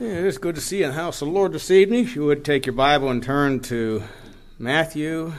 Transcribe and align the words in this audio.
Yeah, 0.00 0.10
it 0.10 0.26
is 0.26 0.38
good 0.38 0.54
to 0.54 0.60
see 0.60 0.78
you 0.78 0.84
in 0.84 0.90
the 0.90 0.94
house 0.96 1.20
of 1.22 1.26
the 1.26 1.34
Lord 1.34 1.50
this 1.50 1.72
evening. 1.72 2.04
If 2.04 2.14
you 2.14 2.24
would 2.24 2.44
take 2.44 2.66
your 2.66 2.72
Bible 2.72 3.08
and 3.08 3.20
turn 3.20 3.58
to 3.62 4.04
Matthew 4.56 5.32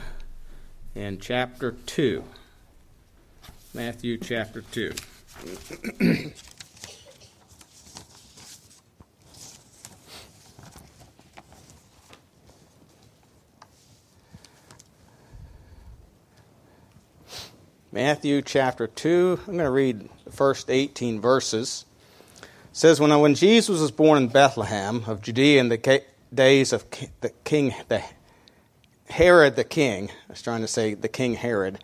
and 0.93 1.21
chapter 1.21 1.71
2. 1.71 2.25
Matthew 3.73 4.17
chapter 4.17 4.61
2. 4.61 4.91
Matthew 17.93 18.41
chapter 18.41 18.87
2. 18.87 19.39
I'm 19.39 19.53
going 19.53 19.59
to 19.59 19.71
read 19.71 20.09
the 20.25 20.31
first 20.31 20.69
18 20.69 21.21
verses 21.21 21.85
says 22.71 22.99
when 22.99 23.17
when 23.19 23.35
Jesus 23.35 23.79
was 23.79 23.91
born 23.91 24.17
in 24.17 24.27
Bethlehem 24.29 25.03
of 25.07 25.21
Judea 25.21 25.59
in 25.59 25.69
the 25.69 26.03
days 26.33 26.73
of 26.73 26.85
the 27.21 27.31
king 27.43 27.73
the 27.87 28.03
Herod 29.09 29.55
the 29.55 29.63
king, 29.63 30.09
I 30.09 30.31
was 30.31 30.41
trying 30.41 30.61
to 30.61 30.67
say 30.67 30.93
the 30.93 31.07
king 31.07 31.33
Herod. 31.33 31.79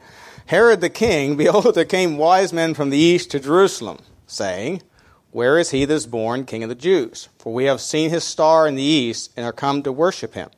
Herod 0.47 0.81
the 0.81 0.89
king, 0.89 1.35
behold, 1.37 1.73
there 1.73 1.85
came 1.85 2.17
wise 2.17 2.53
men 2.53 2.73
from 2.73 2.91
the 2.91 2.97
east 2.97 3.31
to 3.31 3.39
Jerusalem, 3.39 3.99
saying, 4.27 4.83
Where 5.31 5.57
is 5.57 5.71
he 5.71 5.85
that 5.85 5.93
is 5.93 6.07
born 6.07 6.45
king 6.45 6.63
of 6.63 6.69
the 6.69 6.75
Jews? 6.75 7.29
For 7.39 7.53
we 7.53 7.65
have 7.65 7.81
seen 7.81 8.11
his 8.11 8.23
star 8.23 8.67
in 8.67 8.75
the 8.75 8.83
east 8.83 9.31
and 9.35 9.45
are 9.45 9.51
come 9.51 9.81
to 9.83 9.91
worship 9.91 10.35
him. 10.35 10.49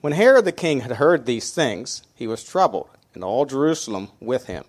When 0.00 0.14
Herod 0.14 0.44
the 0.44 0.52
king 0.52 0.80
had 0.80 0.92
heard 0.92 1.24
these 1.24 1.52
things, 1.52 2.02
he 2.16 2.26
was 2.26 2.42
troubled, 2.42 2.88
and 3.14 3.22
all 3.22 3.46
Jerusalem 3.46 4.08
with 4.18 4.46
him. 4.46 4.64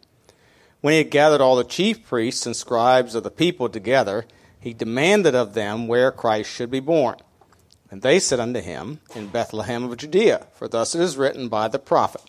When 0.82 0.92
he 0.92 1.00
had 1.00 1.10
gathered 1.10 1.42
all 1.42 1.56
the 1.56 1.64
chief 1.64 2.06
priests 2.06 2.46
and 2.46 2.56
scribes 2.56 3.16
of 3.16 3.24
the 3.24 3.32
people 3.32 3.70
together, 3.70 4.26
he 4.64 4.74
demanded 4.74 5.36
of 5.36 5.54
them 5.54 5.90
where 5.90 6.10
Christ 6.10 6.50
should 6.50 6.72
be 6.72 6.80
born. 6.80 7.18
And 7.92 8.02
they 8.02 8.18
said 8.18 8.40
unto 8.40 8.62
him, 8.62 9.02
In 9.14 9.28
Bethlehem 9.28 9.84
of 9.84 9.98
Judea, 9.98 10.48
for 10.54 10.70
thus 10.70 10.96
it 10.96 11.02
is 11.02 11.18
written 11.18 11.50
by 11.50 11.68
the 11.68 11.80
prophet, 11.80 12.22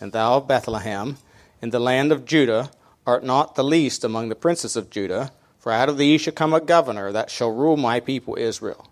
And 0.00 0.10
thou, 0.10 0.40
Bethlehem, 0.40 1.18
in 1.60 1.70
the 1.70 1.78
land 1.78 2.10
of 2.10 2.24
Judah, 2.24 2.70
art 3.06 3.22
not 3.22 3.54
the 3.54 3.62
least 3.62 4.02
among 4.02 4.30
the 4.30 4.34
princes 4.34 4.76
of 4.76 4.88
Judah, 4.88 5.30
for 5.58 5.72
out 5.72 5.90
of 5.90 5.98
thee 5.98 6.16
shall 6.16 6.32
come 6.32 6.54
a 6.54 6.60
governor 6.60 7.12
that 7.12 7.30
shall 7.30 7.50
rule 7.50 7.76
my 7.76 8.00
people 8.00 8.34
Israel. 8.38 8.88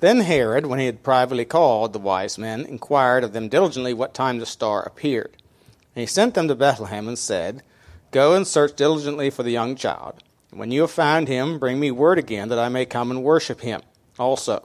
Then 0.00 0.20
Herod, 0.20 0.64
when 0.64 0.78
he 0.78 0.86
had 0.86 1.02
privately 1.02 1.44
called 1.44 1.92
the 1.92 1.98
wise 1.98 2.38
men, 2.38 2.64
inquired 2.64 3.22
of 3.22 3.34
them 3.34 3.50
diligently 3.50 3.92
what 3.92 4.14
time 4.14 4.38
the 4.38 4.46
star 4.46 4.82
appeared. 4.82 5.36
And 5.94 6.00
he 6.00 6.06
sent 6.06 6.32
them 6.32 6.48
to 6.48 6.54
Bethlehem 6.54 7.06
and 7.06 7.18
said, 7.18 7.62
Go 8.12 8.34
and 8.34 8.46
search 8.46 8.74
diligently 8.76 9.28
for 9.28 9.42
the 9.42 9.52
young 9.52 9.76
child. 9.76 10.22
When 10.54 10.70
you 10.70 10.82
have 10.82 10.92
found 10.92 11.26
him, 11.26 11.58
bring 11.58 11.80
me 11.80 11.90
word 11.90 12.16
again 12.16 12.48
that 12.48 12.60
I 12.60 12.68
may 12.68 12.86
come 12.86 13.10
and 13.10 13.24
worship 13.24 13.62
him 13.62 13.82
also. 14.20 14.64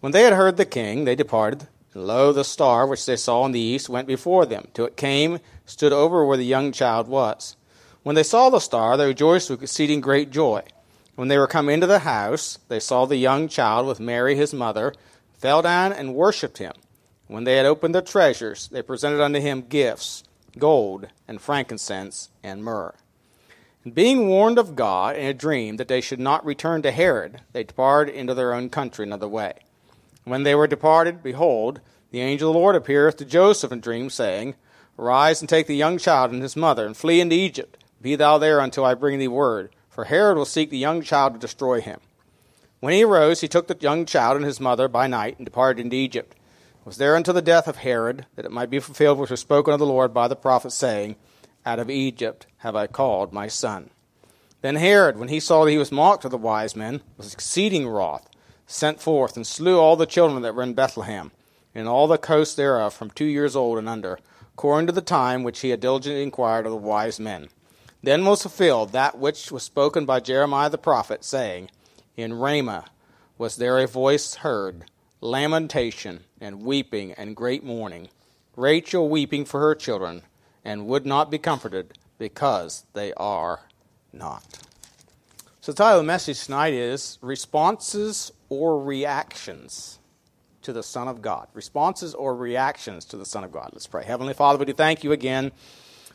When 0.00 0.10
they 0.10 0.24
had 0.24 0.32
heard 0.32 0.56
the 0.56 0.64
king, 0.64 1.04
they 1.04 1.14
departed. 1.14 1.68
And 1.94 2.08
lo, 2.08 2.32
the 2.32 2.42
star 2.42 2.88
which 2.88 3.06
they 3.06 3.14
saw 3.14 3.46
in 3.46 3.52
the 3.52 3.60
east 3.60 3.88
went 3.88 4.08
before 4.08 4.46
them, 4.46 4.66
till 4.74 4.84
it 4.84 4.96
came, 4.96 5.38
stood 5.64 5.92
over 5.92 6.24
where 6.26 6.36
the 6.36 6.44
young 6.44 6.72
child 6.72 7.06
was. 7.06 7.54
When 8.02 8.16
they 8.16 8.24
saw 8.24 8.50
the 8.50 8.58
star, 8.58 8.96
they 8.96 9.06
rejoiced 9.06 9.48
with 9.48 9.62
exceeding 9.62 10.00
great 10.00 10.30
joy. 10.30 10.64
When 11.14 11.28
they 11.28 11.38
were 11.38 11.46
come 11.46 11.68
into 11.68 11.86
the 11.86 12.00
house, 12.00 12.58
they 12.66 12.80
saw 12.80 13.06
the 13.06 13.16
young 13.16 13.46
child 13.46 13.86
with 13.86 14.00
Mary 14.00 14.34
his 14.34 14.52
mother, 14.52 14.92
fell 15.38 15.62
down 15.62 15.92
and 15.92 16.16
worshipped 16.16 16.58
him. 16.58 16.72
When 17.28 17.44
they 17.44 17.56
had 17.56 17.66
opened 17.66 17.94
their 17.94 18.02
treasures, 18.02 18.66
they 18.72 18.82
presented 18.82 19.22
unto 19.22 19.38
him 19.38 19.62
gifts, 19.68 20.24
gold, 20.58 21.06
and 21.28 21.40
frankincense, 21.40 22.28
and 22.42 22.64
myrrh. 22.64 22.96
Being 23.94 24.26
warned 24.26 24.58
of 24.58 24.74
God 24.74 25.14
in 25.14 25.26
a 25.26 25.34
dream 25.34 25.76
that 25.76 25.86
they 25.86 26.00
should 26.00 26.18
not 26.18 26.44
return 26.44 26.82
to 26.82 26.90
Herod, 26.90 27.42
they 27.52 27.62
departed 27.62 28.16
into 28.16 28.34
their 28.34 28.52
own 28.52 28.68
country 28.68 29.04
another 29.04 29.28
way. 29.28 29.60
When 30.24 30.42
they 30.42 30.56
were 30.56 30.66
departed, 30.66 31.22
behold, 31.22 31.80
the 32.10 32.20
angel 32.20 32.50
of 32.50 32.54
the 32.54 32.58
Lord 32.58 32.74
appeareth 32.74 33.16
to 33.18 33.24
Joseph 33.24 33.70
in 33.70 33.78
a 33.78 33.80
dream, 33.82 34.10
saying, 34.10 34.56
Arise 34.98 35.40
and 35.40 35.48
take 35.48 35.68
the 35.68 35.76
young 35.76 35.98
child 35.98 36.32
and 36.32 36.42
his 36.42 36.56
mother, 36.56 36.84
and 36.84 36.96
flee 36.96 37.20
into 37.20 37.36
Egypt. 37.36 37.84
Be 38.02 38.16
thou 38.16 38.38
there 38.38 38.58
until 38.58 38.84
I 38.84 38.94
bring 38.94 39.20
thee 39.20 39.28
word, 39.28 39.70
for 39.88 40.04
Herod 40.04 40.36
will 40.36 40.44
seek 40.44 40.70
the 40.70 40.78
young 40.78 41.00
child 41.00 41.34
to 41.34 41.38
destroy 41.38 41.80
him. 41.80 42.00
When 42.80 42.92
he 42.92 43.04
arose, 43.04 43.40
he 43.40 43.48
took 43.48 43.68
the 43.68 43.76
young 43.78 44.04
child 44.04 44.34
and 44.34 44.44
his 44.44 44.58
mother 44.58 44.88
by 44.88 45.06
night, 45.06 45.36
and 45.38 45.44
departed 45.44 45.80
into 45.80 45.96
Egypt. 45.96 46.32
It 46.32 46.86
Was 46.86 46.96
there 46.96 47.14
until 47.14 47.34
the 47.34 47.40
death 47.40 47.68
of 47.68 47.76
Herod, 47.76 48.26
that 48.34 48.44
it 48.44 48.50
might 48.50 48.70
be 48.70 48.80
fulfilled 48.80 49.18
which 49.18 49.30
was 49.30 49.38
spoken 49.38 49.72
of 49.72 49.78
the 49.78 49.86
Lord 49.86 50.12
by 50.12 50.26
the 50.26 50.34
prophet, 50.34 50.72
saying, 50.72 51.14
out 51.66 51.80
of 51.80 51.90
Egypt 51.90 52.46
have 52.58 52.76
I 52.76 52.86
called 52.86 53.32
my 53.32 53.48
son. 53.48 53.90
Then 54.62 54.76
Herod, 54.76 55.18
when 55.18 55.28
he 55.28 55.40
saw 55.40 55.64
that 55.64 55.70
he 55.72 55.78
was 55.78 55.92
mocked 55.92 56.24
of 56.24 56.30
the 56.30 56.38
wise 56.38 56.76
men, 56.76 57.02
was 57.18 57.34
exceeding 57.34 57.86
wroth, 57.86 58.28
sent 58.66 59.00
forth 59.00 59.36
and 59.36 59.46
slew 59.46 59.78
all 59.78 59.96
the 59.96 60.06
children 60.06 60.42
that 60.42 60.54
were 60.54 60.62
in 60.62 60.74
Bethlehem, 60.74 61.32
and 61.74 61.86
all 61.86 62.06
the 62.06 62.16
coasts 62.16 62.54
thereof 62.54 62.94
from 62.94 63.10
two 63.10 63.26
years 63.26 63.54
old 63.54 63.78
and 63.78 63.88
under, 63.88 64.18
according 64.54 64.86
to 64.86 64.92
the 64.92 65.02
time 65.02 65.42
which 65.42 65.60
he 65.60 65.70
had 65.70 65.80
diligently 65.80 66.22
inquired 66.22 66.64
of 66.64 66.72
the 66.72 66.78
wise 66.78 67.20
men. 67.20 67.48
Then 68.02 68.24
was 68.24 68.42
fulfilled 68.42 68.92
that 68.92 69.18
which 69.18 69.50
was 69.50 69.62
spoken 69.62 70.06
by 70.06 70.20
Jeremiah 70.20 70.70
the 70.70 70.78
prophet, 70.78 71.24
saying, 71.24 71.70
In 72.16 72.34
Ramah 72.34 72.86
was 73.36 73.56
there 73.56 73.78
a 73.78 73.86
voice 73.86 74.36
heard, 74.36 74.84
lamentation 75.20 76.20
and 76.40 76.62
weeping 76.62 77.12
and 77.12 77.36
great 77.36 77.64
mourning, 77.64 78.08
Rachel 78.54 79.08
weeping 79.08 79.44
for 79.44 79.60
her 79.60 79.74
children 79.74 80.22
and 80.66 80.88
would 80.88 81.06
not 81.06 81.30
be 81.30 81.38
comforted 81.38 81.96
because 82.18 82.84
they 82.92 83.14
are 83.14 83.60
not. 84.12 84.42
So, 85.60 85.70
the 85.70 85.76
title 85.76 86.00
of 86.00 86.04
the 86.04 86.08
message 86.08 86.44
tonight 86.44 86.74
is 86.74 87.18
Responses 87.22 88.32
or 88.48 88.82
Reactions 88.82 90.00
to 90.62 90.72
the 90.72 90.82
Son 90.82 91.06
of 91.06 91.22
God. 91.22 91.46
Responses 91.54 92.14
or 92.14 92.34
reactions 92.34 93.04
to 93.06 93.16
the 93.16 93.24
Son 93.24 93.44
of 93.44 93.52
God. 93.52 93.70
Let's 93.72 93.86
pray. 93.86 94.04
Heavenly 94.04 94.34
Father, 94.34 94.58
we 94.58 94.64
do 94.64 94.72
thank 94.72 95.04
you 95.04 95.12
again 95.12 95.52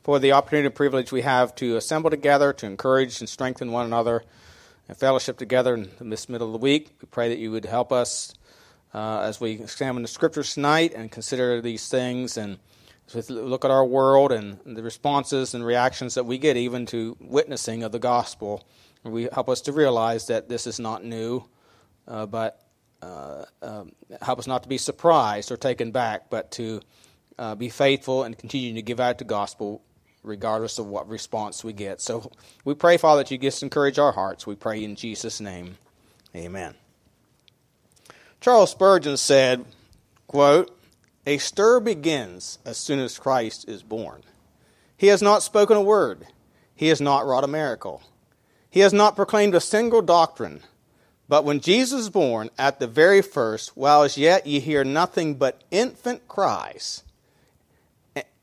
for 0.03 0.19
the 0.19 0.33
opportunity 0.33 0.65
and 0.65 0.75
privilege 0.75 1.13
we 1.13 1.21
have 1.21 1.55
to 1.55 1.77
assemble 1.77 2.09
together, 2.09 2.51
to 2.51 2.65
encourage 2.65 3.21
and 3.21 3.29
strengthen 3.29 3.71
one 3.71 3.85
another, 3.85 4.21
and 4.89 4.97
fellowship 4.97 5.37
together 5.37 5.75
in 5.75 6.09
this 6.09 6.27
middle 6.27 6.47
of 6.47 6.53
the 6.53 6.59
week. 6.59 6.97
We 7.01 7.07
pray 7.09 7.29
that 7.29 7.37
you 7.37 7.51
would 7.51 7.65
help 7.65 7.93
us 7.93 8.33
uh, 8.93 9.21
as 9.21 9.39
we 9.39 9.51
examine 9.51 10.01
the 10.01 10.09
scriptures 10.09 10.55
tonight 10.55 10.93
and 10.93 11.09
consider 11.09 11.61
these 11.61 11.87
things 11.87 12.35
and 12.35 12.57
look 13.29 13.65
at 13.65 13.71
our 13.71 13.85
world 13.85 14.31
and 14.31 14.57
the 14.65 14.83
responses 14.83 15.53
and 15.53 15.65
reactions 15.65 16.15
that 16.15 16.25
we 16.25 16.37
get, 16.37 16.57
even 16.57 16.85
to 16.87 17.17
witnessing 17.19 17.83
of 17.83 17.91
the 17.91 17.99
gospel, 17.99 18.63
we 19.03 19.27
help 19.31 19.49
us 19.49 19.61
to 19.61 19.71
realize 19.71 20.27
that 20.27 20.49
this 20.49 20.67
is 20.67 20.79
not 20.79 21.03
new, 21.03 21.43
uh, 22.07 22.25
but 22.25 22.61
uh, 23.01 23.45
um, 23.61 23.91
help 24.21 24.39
us 24.39 24.47
not 24.47 24.63
to 24.63 24.69
be 24.69 24.77
surprised 24.77 25.51
or 25.51 25.57
taken 25.57 25.91
back, 25.91 26.29
but 26.29 26.51
to 26.51 26.81
uh, 27.39 27.55
be 27.55 27.69
faithful 27.69 28.23
and 28.23 28.37
continue 28.37 28.73
to 28.73 28.81
give 28.81 28.99
out 28.99 29.17
the 29.17 29.23
gospel 29.23 29.81
regardless 30.23 30.77
of 30.77 30.85
what 30.85 31.09
response 31.09 31.63
we 31.63 31.73
get. 31.73 31.99
So 31.99 32.31
we 32.63 32.75
pray, 32.75 32.97
Father, 32.97 33.23
that 33.23 33.31
you 33.31 33.37
just 33.37 33.63
encourage 33.63 33.97
our 33.97 34.11
hearts. 34.11 34.45
We 34.45 34.55
pray 34.55 34.83
in 34.83 34.95
Jesus' 34.95 35.41
name. 35.41 35.77
Amen. 36.35 36.75
Charles 38.39 38.71
Spurgeon 38.71 39.17
said, 39.17 39.65
quote, 40.27 40.77
a 41.25 41.37
stir 41.37 41.79
begins 41.79 42.59
as 42.65 42.77
soon 42.77 42.99
as 42.99 43.19
Christ 43.19 43.67
is 43.67 43.83
born. 43.83 44.23
He 44.97 45.07
has 45.07 45.21
not 45.21 45.43
spoken 45.43 45.77
a 45.77 45.81
word. 45.81 46.27
He 46.75 46.87
has 46.87 47.01
not 47.01 47.25
wrought 47.25 47.43
a 47.43 47.47
miracle. 47.47 48.01
He 48.69 48.79
has 48.79 48.93
not 48.93 49.15
proclaimed 49.15 49.53
a 49.55 49.59
single 49.59 50.01
doctrine. 50.01 50.61
But 51.27 51.45
when 51.45 51.59
Jesus 51.59 52.01
is 52.01 52.09
born, 52.09 52.49
at 52.57 52.79
the 52.79 52.87
very 52.87 53.21
first, 53.21 53.77
while 53.77 54.03
as 54.03 54.17
yet 54.17 54.45
ye 54.47 54.59
hear 54.59 54.83
nothing 54.83 55.35
but 55.35 55.63
infant 55.71 56.27
cries, 56.27 57.03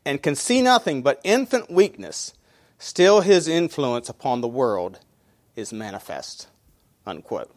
and 0.05 0.22
can 0.22 0.34
see 0.34 0.62
nothing 0.62 1.03
but 1.03 1.21
infant 1.22 1.71
weakness, 1.71 2.33
still 2.78 3.21
his 3.21 3.47
influence 3.47 4.09
upon 4.09 4.41
the 4.41 4.49
world 4.49 5.00
is 5.55 5.72
manifest. 5.72 6.49
Unquote. 7.06 7.55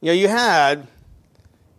You 0.00 0.08
know, 0.08 0.12
you 0.14 0.28
had 0.28 0.86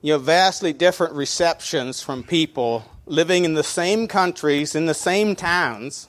you 0.07 0.13
know, 0.13 0.19
vastly 0.19 0.71
different 0.71 1.13
receptions 1.15 2.01
from 2.01 2.23
people 2.23 2.85
living 3.05 3.43
in 3.43 3.55
the 3.55 3.63
same 3.63 4.07
countries, 4.07 4.73
in 4.73 4.85
the 4.85 4.93
same 4.93 5.35
towns, 5.35 6.07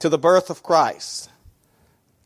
to 0.00 0.08
the 0.08 0.18
birth 0.18 0.50
of 0.50 0.60
Christ. 0.60 1.30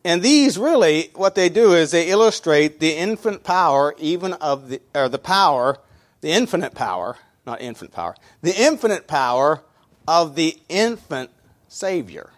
And 0.03 0.23
these 0.23 0.57
really, 0.57 1.11
what 1.15 1.35
they 1.35 1.51
do 1.51 1.75
is 1.75 1.91
they 1.91 2.09
illustrate 2.09 2.81
the 2.81 2.97
infant 2.97 3.45
power, 3.45 3.95
even 3.99 4.33
of 4.33 4.71
the, 4.71 4.81
or 4.95 5.11
the 5.11 5.19
power, 5.19 5.77
the 6.23 6.31
infinite 6.31 6.75
power, 6.75 7.19
not 7.47 7.61
infant 7.61 7.93
power, 7.93 8.17
the 8.41 8.59
infinite 8.59 9.07
power 9.09 9.63
of 10.07 10.37
the 10.37 10.57
infant 10.71 11.29
Savior. 11.69 12.31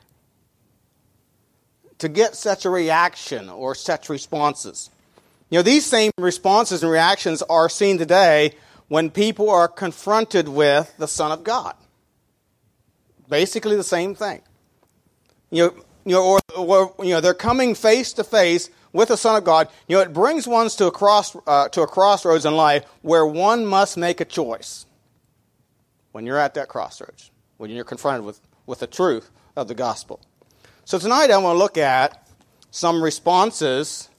To 1.99 2.09
get 2.09 2.35
such 2.35 2.65
a 2.65 2.71
reaction 2.71 3.49
or 3.49 3.77
such 3.77 4.09
responses. 4.09 4.91
You 5.51 5.59
know, 5.59 5.63
these 5.63 5.85
same 5.85 6.13
responses 6.17 6.83
and 6.83 6.91
reactions 6.91 7.43
are 7.43 7.69
seen 7.69 7.99
today 7.99 8.55
when 8.89 9.11
people 9.11 9.51
are 9.51 9.69
confronted 9.69 10.49
with 10.49 10.97
the 10.97 11.09
Son 11.09 11.33
of 11.33 11.45
God. 11.45 11.75
Basically 13.29 13.77
the 13.77 13.85
same 13.85 14.15
thing. 14.15 14.43
You 15.51 15.67
know, 15.67 15.75
you 16.05 16.13
know, 16.13 16.25
or, 16.25 16.41
or 16.57 17.05
you 17.05 17.13
know, 17.13 17.21
they're 17.21 17.35
coming 17.35 17.75
face 17.75 18.13
to 18.15 18.25
face 18.25 18.71
with 18.93 19.09
the 19.09 19.17
Son 19.17 19.37
of 19.37 19.45
God, 19.45 19.69
you 19.87 19.97
know, 19.97 20.03
it 20.03 20.13
brings 20.13 20.47
one 20.49 20.69
to 20.69 20.87
a, 20.87 20.91
cross, 20.91 21.37
uh, 21.47 21.69
to 21.69 21.83
a 21.83 21.87
crossroads 21.87 22.45
in 22.45 22.55
life 22.55 22.85
where 23.03 23.25
one 23.25 23.65
must 23.65 23.97
make 23.97 24.21
a 24.21 24.25
choice. 24.25 24.87
When 26.13 26.27
you're 26.27 26.39
at 26.39 26.55
that 26.55 26.69
crossroads, 26.69 27.31
when 27.57 27.71
you're 27.71 27.85
confronted 27.85 28.25
with, 28.25 28.41
with 28.67 28.81
the 28.81 28.89
truth 28.89 29.31
of 29.55 29.69
the 29.69 29.75
gospel. 29.75 30.21
So 30.85 30.99
tonight 30.99 31.31
I 31.31 31.37
want 31.39 31.55
to 31.55 31.59
look 31.59 31.79
at 31.79 32.27
some 32.73 33.03
responses 33.03 34.10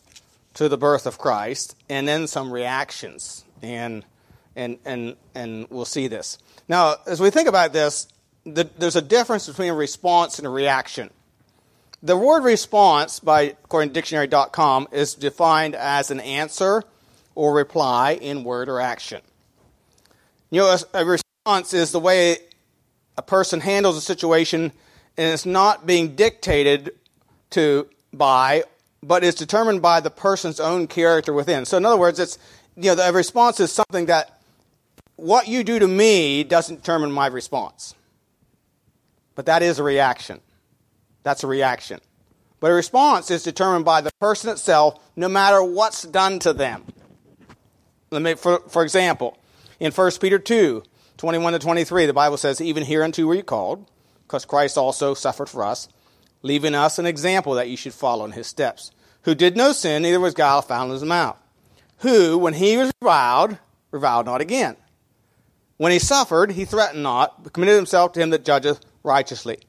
to 0.56 0.70
the 0.70 0.78
birth 0.78 1.06
of 1.06 1.18
Christ 1.18 1.76
and 1.90 2.08
then 2.08 2.28
some 2.28 2.52
reactions. 2.52 3.46
And, 3.62 4.06
and, 4.56 4.80
and, 4.86 5.16
and 5.36 5.68
we'll 5.70 5.86
see 5.86 6.08
this. 6.08 6.38
Now, 6.68 6.96
as 7.06 7.22
we 7.22 7.30
think 7.30 7.48
about 7.48 7.74
this, 7.74 8.08
the, 8.46 8.70
there's 8.78 8.96
a 8.96 9.02
difference 9.02 9.48
between 9.48 9.70
a 9.70 9.76
response 9.76 10.40
and 10.40 10.48
a 10.48 10.50
reaction. 10.50 11.10
The 12.04 12.18
word 12.18 12.44
response, 12.44 13.20
by 13.20 13.42
according 13.64 13.90
to 13.90 13.94
dictionary.com, 13.94 14.88
is 14.92 15.14
defined 15.14 15.76
as 15.76 16.10
an 16.10 16.20
answer 16.20 16.84
or 17.36 17.54
reply 17.54 18.14
in 18.14 18.44
word 18.44 18.70
or 18.70 18.82
action. 18.82 19.22
You 20.50 20.62
know, 20.62 20.76
a, 20.94 21.02
a 21.02 21.06
response 21.06 21.74
is 21.74 21.92
the 21.92 22.00
way 22.00 22.38
a 23.18 23.22
person 23.22 23.60
handles 23.60 23.98
a 23.98 24.02
situation 24.02 24.72
and 25.18 25.34
it's 25.34 25.46
not 25.46 25.86
being 25.86 26.16
dictated 26.16 26.96
to 27.52 27.88
by, 28.14 28.64
but 29.04 29.24
is 29.24 29.36
determined 29.36 29.82
by 29.82 30.00
the 30.00 30.10
person's 30.10 30.60
own 30.60 30.88
character 30.88 31.34
within. 31.34 31.66
So, 31.66 31.78
in 31.78 31.86
other 31.86 31.98
words, 31.98 32.20
it's 32.20 32.38
you 32.76 32.84
know 32.84 32.96
the 32.96 33.12
response 33.14 33.60
is 33.60 33.72
something 33.72 34.08
that 34.08 34.42
what 35.16 35.48
you 35.48 35.64
do 35.64 35.80
to 35.80 35.88
me 35.88 36.44
doesn't 36.44 36.78
determine 36.78 37.12
my 37.12 37.28
response, 37.28 37.96
but 39.36 39.46
that 39.46 39.62
is 39.62 39.80
a 39.80 39.84
reaction. 39.84 40.40
That's 41.24 41.44
a 41.44 41.48
reaction. 41.48 42.00
But 42.60 42.72
a 42.72 42.76
response 42.76 43.32
is 43.32 43.44
determined 43.44 43.86
by 43.86 44.02
the 44.02 44.12
person 44.20 44.50
itself, 44.52 45.00
no 45.16 45.28
matter 45.28 45.64
what's 45.64 46.04
done 46.04 46.40
to 46.40 46.54
them. 46.54 46.86
Let 48.12 48.22
me, 48.22 48.36
for, 48.36 48.60
for 48.70 48.84
example, 48.84 49.38
in 49.80 49.92
1 49.92 50.12
Peter 50.22 50.38
2, 50.38 50.84
21 51.18 51.54
to 51.54 51.60
23, 51.60 52.06
the 52.06 52.14
Bible 52.14 52.38
says, 52.38 52.62
Even 52.62 52.84
hereunto 52.84 53.26
were 53.26 53.34
you 53.34 53.44
called, 53.44 53.90
because 54.28 54.46
Christ 54.46 54.78
also 54.78 55.16
suffered 55.16 55.50
for 55.50 55.64
us, 55.64 55.88
leaving 56.42 56.76
us 56.76 57.00
an 57.00 57.06
example 57.06 57.54
that 57.54 57.70
you 57.70 57.78
should 57.78 57.94
follow 57.94 58.26
in 58.26 58.32
his 58.32 58.48
steps, 58.48 58.92
who 59.24 59.36
did 59.36 59.56
no 59.56 59.72
sin, 59.72 60.02
neither 60.02 60.20
was 60.20 60.34
guile 60.34 60.62
found 60.62 60.90
in 60.90 60.94
his 60.94 61.04
mouth, 61.04 61.38
who, 62.00 62.38
when 62.38 62.54
he 62.54 62.78
was 62.78 62.92
reviled, 63.02 63.58
reviled 63.92 64.26
not 64.26 64.42
again. 64.42 64.76
When 65.78 65.92
he 65.92 66.00
suffered, 66.00 66.52
he 66.52 66.66
threatened 66.66 67.04
not, 67.04 67.44
but 67.44 67.54
committed 67.54 67.76
himself 67.76 68.14
to 68.14 68.20
him 68.20 68.30
that 68.32 68.46
judgeth 68.46 68.80
righteously. 69.04 69.60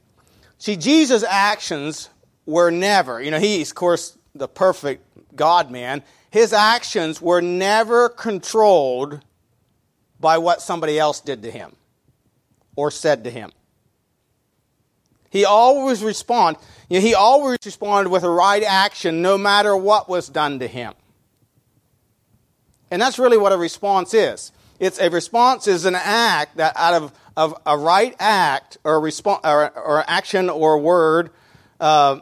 See, 0.58 0.76
Jesus' 0.76 1.24
actions 1.24 2.10
were 2.46 2.70
never, 2.70 3.20
you 3.20 3.30
know, 3.30 3.38
he's, 3.38 3.70
of 3.70 3.76
course, 3.76 4.18
the 4.34 4.48
perfect 4.48 5.04
God 5.36 5.70
man. 5.70 6.02
His 6.30 6.52
actions 6.52 7.20
were 7.20 7.40
never 7.40 8.08
controlled 8.08 9.20
by 10.20 10.38
what 10.38 10.62
somebody 10.62 10.98
else 10.98 11.20
did 11.20 11.42
to 11.42 11.50
him 11.50 11.76
or 12.76 12.90
said 12.90 13.24
to 13.24 13.30
him. 13.30 13.50
He 15.32 15.46
always 15.46 16.04
respond. 16.04 16.58
You 16.90 17.00
know, 17.00 17.06
he 17.06 17.14
always 17.14 17.58
responded 17.64 18.10
with 18.10 18.22
a 18.22 18.28
right 18.28 18.62
action, 18.62 19.22
no 19.22 19.38
matter 19.38 19.74
what 19.74 20.06
was 20.06 20.28
done 20.28 20.58
to 20.58 20.68
him. 20.68 20.92
And 22.90 23.00
that's 23.00 23.18
really 23.18 23.38
what 23.38 23.50
a 23.50 23.56
response 23.56 24.12
is. 24.12 24.52
It's 24.78 25.00
a 25.00 25.08
response 25.08 25.66
is 25.66 25.86
an 25.86 25.94
act 25.94 26.58
that 26.58 26.76
out 26.76 26.92
of, 26.92 27.12
of 27.34 27.54
a 27.64 27.78
right 27.78 28.14
act 28.20 28.76
or, 28.84 29.00
response, 29.00 29.40
or, 29.42 29.70
or 29.70 30.04
action 30.06 30.50
or 30.50 30.76
word 30.76 31.30
uh, 31.80 32.20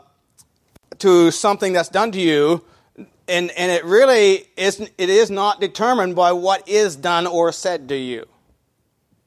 to 0.99 1.33
something 1.33 1.73
that's 1.73 1.89
done 1.89 2.13
to 2.13 2.21
you, 2.21 2.63
and, 3.27 3.51
and 3.51 3.73
it 3.73 3.85
really 3.85 4.47
is 4.57 4.79
it 4.81 5.09
is 5.11 5.33
not 5.33 5.61
determined 5.61 6.15
by 6.15 6.31
what 6.31 6.69
is 6.69 6.95
done 6.95 7.27
or 7.27 7.51
said 7.51 7.89
to 7.89 7.97
you. 7.97 8.27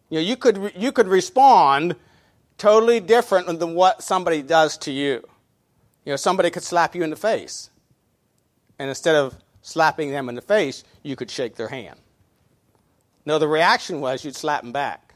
You 0.09 0.19
know, 0.19 0.21
you 0.21 0.37
could 0.37 0.71
you 0.77 0.93
could 0.93 1.07
respond 1.07 1.95
totally 2.57 2.99
different 2.99 3.47
than 3.59 3.75
what 3.75 4.03
somebody 4.03 4.41
does 4.41 4.77
to 4.79 4.91
you. 4.91 5.23
You 6.05 6.11
know, 6.11 6.15
somebody 6.15 6.49
could 6.49 6.63
slap 6.63 6.95
you 6.95 7.03
in 7.03 7.09
the 7.09 7.15
face. 7.15 7.69
And 8.79 8.89
instead 8.89 9.15
of 9.15 9.35
slapping 9.61 10.11
them 10.11 10.29
in 10.29 10.35
the 10.35 10.41
face, 10.41 10.83
you 11.01 11.15
could 11.15 11.31
shake 11.31 11.55
their 11.55 11.69
hand. 11.69 11.99
No, 13.25 13.39
the 13.39 13.47
reaction 13.47 14.01
was 14.01 14.25
you'd 14.25 14.35
slap 14.35 14.61
them 14.61 14.73
back. 14.73 15.13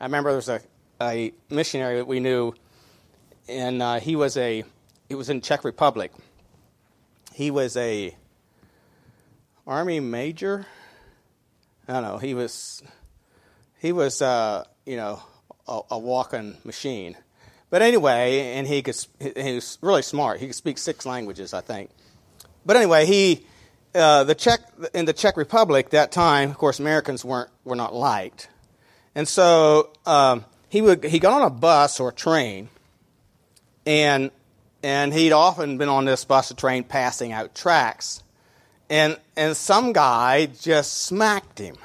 I 0.00 0.04
remember 0.04 0.30
there 0.30 0.36
was 0.36 0.48
a, 0.48 0.60
a 1.00 1.32
missionary 1.48 1.98
that 1.98 2.06
we 2.06 2.18
knew, 2.18 2.54
and 3.48 3.80
uh, 3.80 4.00
he 4.00 4.16
was 4.16 4.36
a 4.36 4.64
he 5.08 5.14
was 5.14 5.30
in 5.30 5.40
Czech 5.40 5.62
Republic. 5.64 6.10
He 7.32 7.52
was 7.52 7.76
a 7.76 8.16
army 9.66 10.00
major. 10.00 10.66
I 11.86 11.92
don't 11.92 12.02
know. 12.02 12.18
He 12.18 12.34
was 12.34 12.82
he 13.78 13.92
was 13.92 14.20
uh, 14.20 14.64
you 14.84 14.96
know 14.96 15.22
a, 15.72 15.80
a 15.92 15.98
walking 15.98 16.56
machine. 16.64 17.16
But 17.70 17.80
anyway, 17.80 18.54
and 18.54 18.66
he 18.66 18.82
could 18.82 18.96
he 19.18 19.54
was 19.54 19.78
really 19.80 20.02
smart. 20.02 20.40
He 20.40 20.46
could 20.46 20.54
speak 20.54 20.76
six 20.78 21.06
languages, 21.06 21.54
I 21.54 21.62
think. 21.62 21.90
But 22.66 22.76
anyway, 22.76 23.06
he 23.06 23.46
uh, 23.94 24.24
the 24.24 24.34
Czech 24.34 24.60
in 24.92 25.06
the 25.06 25.14
Czech 25.14 25.36
Republic 25.36 25.90
that 25.90 26.12
time, 26.12 26.50
of 26.50 26.58
course, 26.58 26.78
Americans 26.78 27.24
weren't 27.24 27.50
were 27.64 27.76
not 27.76 27.94
liked, 27.94 28.48
and 29.14 29.26
so 29.26 29.90
um, 30.04 30.44
he 30.68 30.82
would 30.82 31.02
he 31.04 31.18
got 31.18 31.40
on 31.40 31.46
a 31.46 31.50
bus 31.50 31.98
or 31.98 32.10
a 32.10 32.12
train, 32.12 32.68
and 33.86 34.30
and 34.82 35.14
he'd 35.14 35.32
often 35.32 35.78
been 35.78 35.88
on 35.88 36.04
this 36.04 36.26
bus 36.26 36.50
or 36.52 36.54
train 36.54 36.84
passing 36.84 37.32
out 37.32 37.54
tracts, 37.54 38.22
and 38.90 39.18
and 39.34 39.56
some 39.56 39.94
guy 39.94 40.44
just 40.44 41.04
smacked 41.04 41.58
him, 41.58 41.76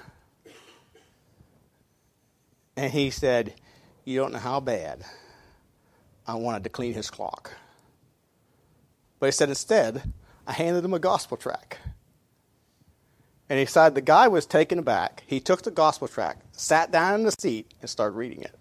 and 2.76 2.92
he 2.92 3.10
said, 3.10 3.54
you 4.08 4.18
don't 4.18 4.32
know 4.32 4.40
how 4.40 4.62
bad 4.62 5.04
I 6.26 6.36
wanted 6.36 6.64
to 6.64 6.70
clean 6.70 6.94
his 6.94 7.12
clock. 7.12 7.52
But 9.20 9.26
he 9.26 9.32
said, 9.34 9.50
instead, 9.50 10.14
I 10.48 10.54
handed 10.54 10.86
him 10.86 10.94
a 10.94 11.00
gospel 11.00 11.36
tract. 11.36 11.78
And 13.50 13.60
he 13.60 13.66
said 13.66 13.96
the 13.96 14.02
guy 14.02 14.30
was 14.30 14.46
taken 14.46 14.80
aback. 14.80 15.24
He 15.28 15.42
took 15.42 15.64
the 15.64 15.72
gospel 15.72 16.08
tract, 16.08 16.56
sat 16.56 16.90
down 16.90 17.16
in 17.16 17.24
the 17.24 17.34
seat, 17.38 17.74
and 17.82 17.90
started 17.90 18.16
reading 18.16 18.42
it. 18.42 18.56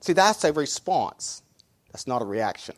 See, 0.00 0.14
that's 0.14 0.42
a 0.42 0.52
response. 0.52 1.42
That's 1.92 2.08
not 2.08 2.20
a 2.20 2.24
reaction. 2.24 2.74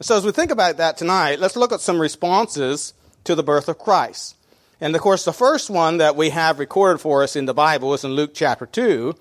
So, 0.00 0.16
as 0.16 0.24
we 0.24 0.32
think 0.32 0.50
about 0.50 0.78
that 0.78 0.96
tonight, 0.96 1.40
let's 1.40 1.56
look 1.56 1.72
at 1.72 1.80
some 1.80 2.00
responses 2.00 2.94
to 3.24 3.34
the 3.34 3.42
birth 3.42 3.68
of 3.68 3.78
Christ. 3.78 4.34
And 4.80 4.94
of 4.94 5.02
course, 5.02 5.26
the 5.26 5.32
first 5.32 5.68
one 5.68 5.98
that 5.98 6.16
we 6.16 6.30
have 6.30 6.58
recorded 6.58 7.00
for 7.00 7.22
us 7.22 7.36
in 7.36 7.44
the 7.44 7.54
Bible 7.54 7.92
is 7.92 8.04
in 8.04 8.12
Luke 8.12 8.32
chapter 8.34 8.64
2 8.64 9.14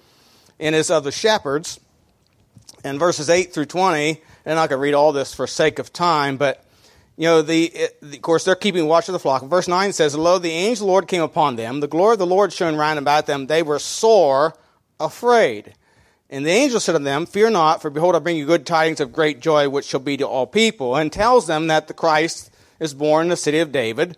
and 0.59 0.75
is 0.75 0.89
of 0.89 1.03
the 1.03 1.11
shepherds. 1.11 1.79
And 2.83 2.99
verses 2.99 3.29
8 3.29 3.51
through 3.51 3.65
20, 3.65 4.21
and 4.45 4.59
I 4.59 4.67
could 4.67 4.79
read 4.79 4.93
all 4.93 5.11
this 5.11 5.33
for 5.33 5.47
sake 5.47 5.79
of 5.79 5.91
time, 5.91 6.37
but 6.37 6.63
you 7.17 7.23
know, 7.23 7.41
the, 7.41 7.71
of 8.01 8.21
course, 8.21 8.43
they're 8.43 8.55
keeping 8.55 8.87
watch 8.87 9.07
of 9.07 9.13
the 9.13 9.19
flock. 9.19 9.43
Verse 9.43 9.67
9 9.67 9.93
says, 9.93 10.15
Lo, 10.15 10.37
the 10.37 10.51
angel 10.51 10.83
of 10.83 10.87
the 10.87 10.91
Lord 10.91 11.07
came 11.07 11.21
upon 11.21 11.55
them. 11.55 11.79
The 11.79 11.87
glory 11.87 12.13
of 12.13 12.19
the 12.19 12.25
Lord 12.25 12.51
shone 12.51 12.75
round 12.75 12.99
about 12.99 13.25
them. 13.25 13.47
They 13.47 13.63
were 13.63 13.79
sore 13.79 14.53
afraid. 14.99 15.75
And 16.29 16.45
the 16.45 16.51
angel 16.51 16.79
said 16.79 16.93
to 16.93 16.99
them, 16.99 17.25
Fear 17.25 17.51
not, 17.51 17.81
for 17.81 17.89
behold, 17.89 18.15
I 18.15 18.19
bring 18.19 18.35
you 18.35 18.45
good 18.45 18.65
tidings 18.65 18.99
of 18.99 19.13
great 19.13 19.39
joy, 19.39 19.69
which 19.69 19.85
shall 19.85 20.01
be 20.01 20.17
to 20.17 20.27
all 20.27 20.45
people. 20.45 20.97
And 20.97 21.11
tells 21.11 21.47
them 21.47 21.67
that 21.67 21.87
the 21.87 21.93
Christ 21.93 22.51
is 22.79 22.93
born 22.93 23.27
in 23.27 23.29
the 23.29 23.37
city 23.37 23.59
of 23.59 23.71
David. 23.71 24.17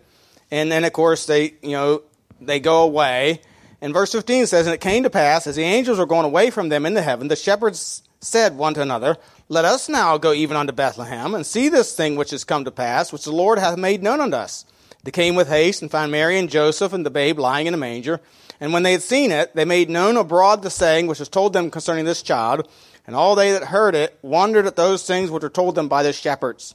And 0.50 0.72
then, 0.72 0.84
of 0.84 0.92
course, 0.92 1.26
they, 1.26 1.54
you 1.62 1.72
know, 1.72 2.02
they 2.40 2.58
go 2.58 2.82
away. 2.82 3.42
And 3.80 3.92
verse 3.92 4.12
15 4.12 4.46
says, 4.46 4.66
And 4.66 4.74
it 4.74 4.80
came 4.80 5.04
to 5.04 5.10
pass, 5.10 5.46
as 5.46 5.56
the 5.56 5.62
angels 5.62 5.98
were 5.98 6.06
going 6.06 6.24
away 6.24 6.50
from 6.50 6.68
them 6.68 6.84
into 6.84 7.02
heaven, 7.02 7.28
the 7.28 7.36
shepherds 7.36 8.02
said 8.20 8.56
one 8.56 8.74
to 8.74 8.82
another, 8.82 9.16
Let 9.48 9.64
us 9.64 9.88
now 9.88 10.18
go 10.18 10.32
even 10.32 10.56
unto 10.56 10.72
Bethlehem, 10.72 11.34
and 11.34 11.46
see 11.46 11.68
this 11.68 11.94
thing 11.94 12.16
which 12.16 12.32
is 12.32 12.44
come 12.44 12.64
to 12.64 12.70
pass, 12.72 13.12
which 13.12 13.24
the 13.24 13.32
Lord 13.32 13.58
hath 13.58 13.78
made 13.78 14.02
known 14.02 14.20
unto 14.20 14.36
us. 14.36 14.64
They 15.04 15.12
came 15.12 15.36
with 15.36 15.48
haste, 15.48 15.80
and 15.80 15.90
found 15.90 16.10
Mary 16.10 16.38
and 16.38 16.50
Joseph 16.50 16.92
and 16.92 17.06
the 17.06 17.10
babe 17.10 17.38
lying 17.38 17.68
in 17.68 17.74
a 17.74 17.78
manger. 17.78 18.20
And 18.60 18.72
when 18.72 18.82
they 18.82 18.92
had 18.92 19.02
seen 19.02 19.30
it, 19.30 19.54
they 19.54 19.64
made 19.64 19.88
known 19.88 20.16
abroad 20.16 20.62
the 20.62 20.70
saying 20.70 21.06
which 21.06 21.20
was 21.20 21.28
told 21.28 21.52
them 21.52 21.70
concerning 21.70 22.04
this 22.04 22.22
child. 22.22 22.68
And 23.06 23.14
all 23.14 23.36
they 23.36 23.52
that 23.52 23.64
heard 23.64 23.94
it 23.94 24.18
wondered 24.20 24.66
at 24.66 24.74
those 24.74 25.06
things 25.06 25.30
which 25.30 25.44
were 25.44 25.48
told 25.48 25.76
them 25.76 25.88
by 25.88 26.02
the 26.02 26.12
shepherds. 26.12 26.74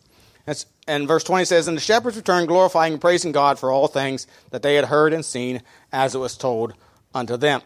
And 0.87 1.07
verse 1.07 1.25
20 1.25 1.45
says, 1.45 1.67
And 1.67 1.75
the 1.75 1.81
shepherds 1.81 2.15
returned, 2.15 2.47
glorifying 2.47 2.93
and 2.93 3.01
praising 3.01 3.33
God 3.33 3.59
for 3.59 3.69
all 3.71 3.87
things 3.87 4.25
that 4.51 4.61
they 4.61 4.75
had 4.75 4.85
heard 4.85 5.11
and 5.13 5.23
seen, 5.23 5.61
as 5.91 6.15
it 6.15 6.19
was 6.19 6.37
told 6.37 6.73
unto 7.13 7.37
them. 7.37 7.61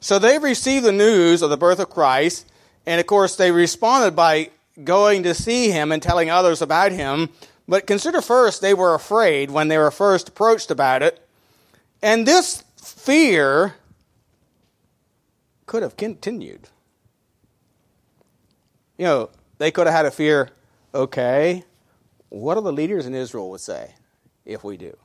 So 0.00 0.18
they 0.18 0.38
received 0.38 0.84
the 0.84 0.92
news 0.92 1.42
of 1.42 1.50
the 1.50 1.56
birth 1.56 1.78
of 1.78 1.90
Christ, 1.90 2.46
and 2.86 3.00
of 3.00 3.06
course 3.06 3.36
they 3.36 3.52
responded 3.52 4.16
by 4.16 4.50
going 4.82 5.22
to 5.24 5.34
see 5.34 5.70
him 5.70 5.92
and 5.92 6.02
telling 6.02 6.30
others 6.30 6.62
about 6.62 6.92
him. 6.92 7.30
But 7.68 7.86
consider 7.86 8.20
first, 8.20 8.60
they 8.60 8.74
were 8.74 8.94
afraid 8.94 9.50
when 9.50 9.68
they 9.68 9.78
were 9.78 9.90
first 9.90 10.28
approached 10.28 10.70
about 10.70 11.02
it. 11.02 11.26
And 12.02 12.26
this 12.26 12.64
fear 12.76 13.74
could 15.66 15.82
have 15.82 15.96
continued. 15.96 16.68
You 18.98 19.06
know, 19.06 19.30
they 19.58 19.70
could 19.70 19.86
have 19.86 19.94
had 19.94 20.06
a 20.06 20.10
fear, 20.10 20.50
okay, 20.92 21.64
what 22.28 22.56
do 22.56 22.60
the 22.60 22.72
leaders 22.72 23.06
in 23.06 23.14
Israel 23.14 23.50
would 23.50 23.60
say 23.60 23.94
if 24.44 24.64
we 24.64 24.76
do? 24.76 24.96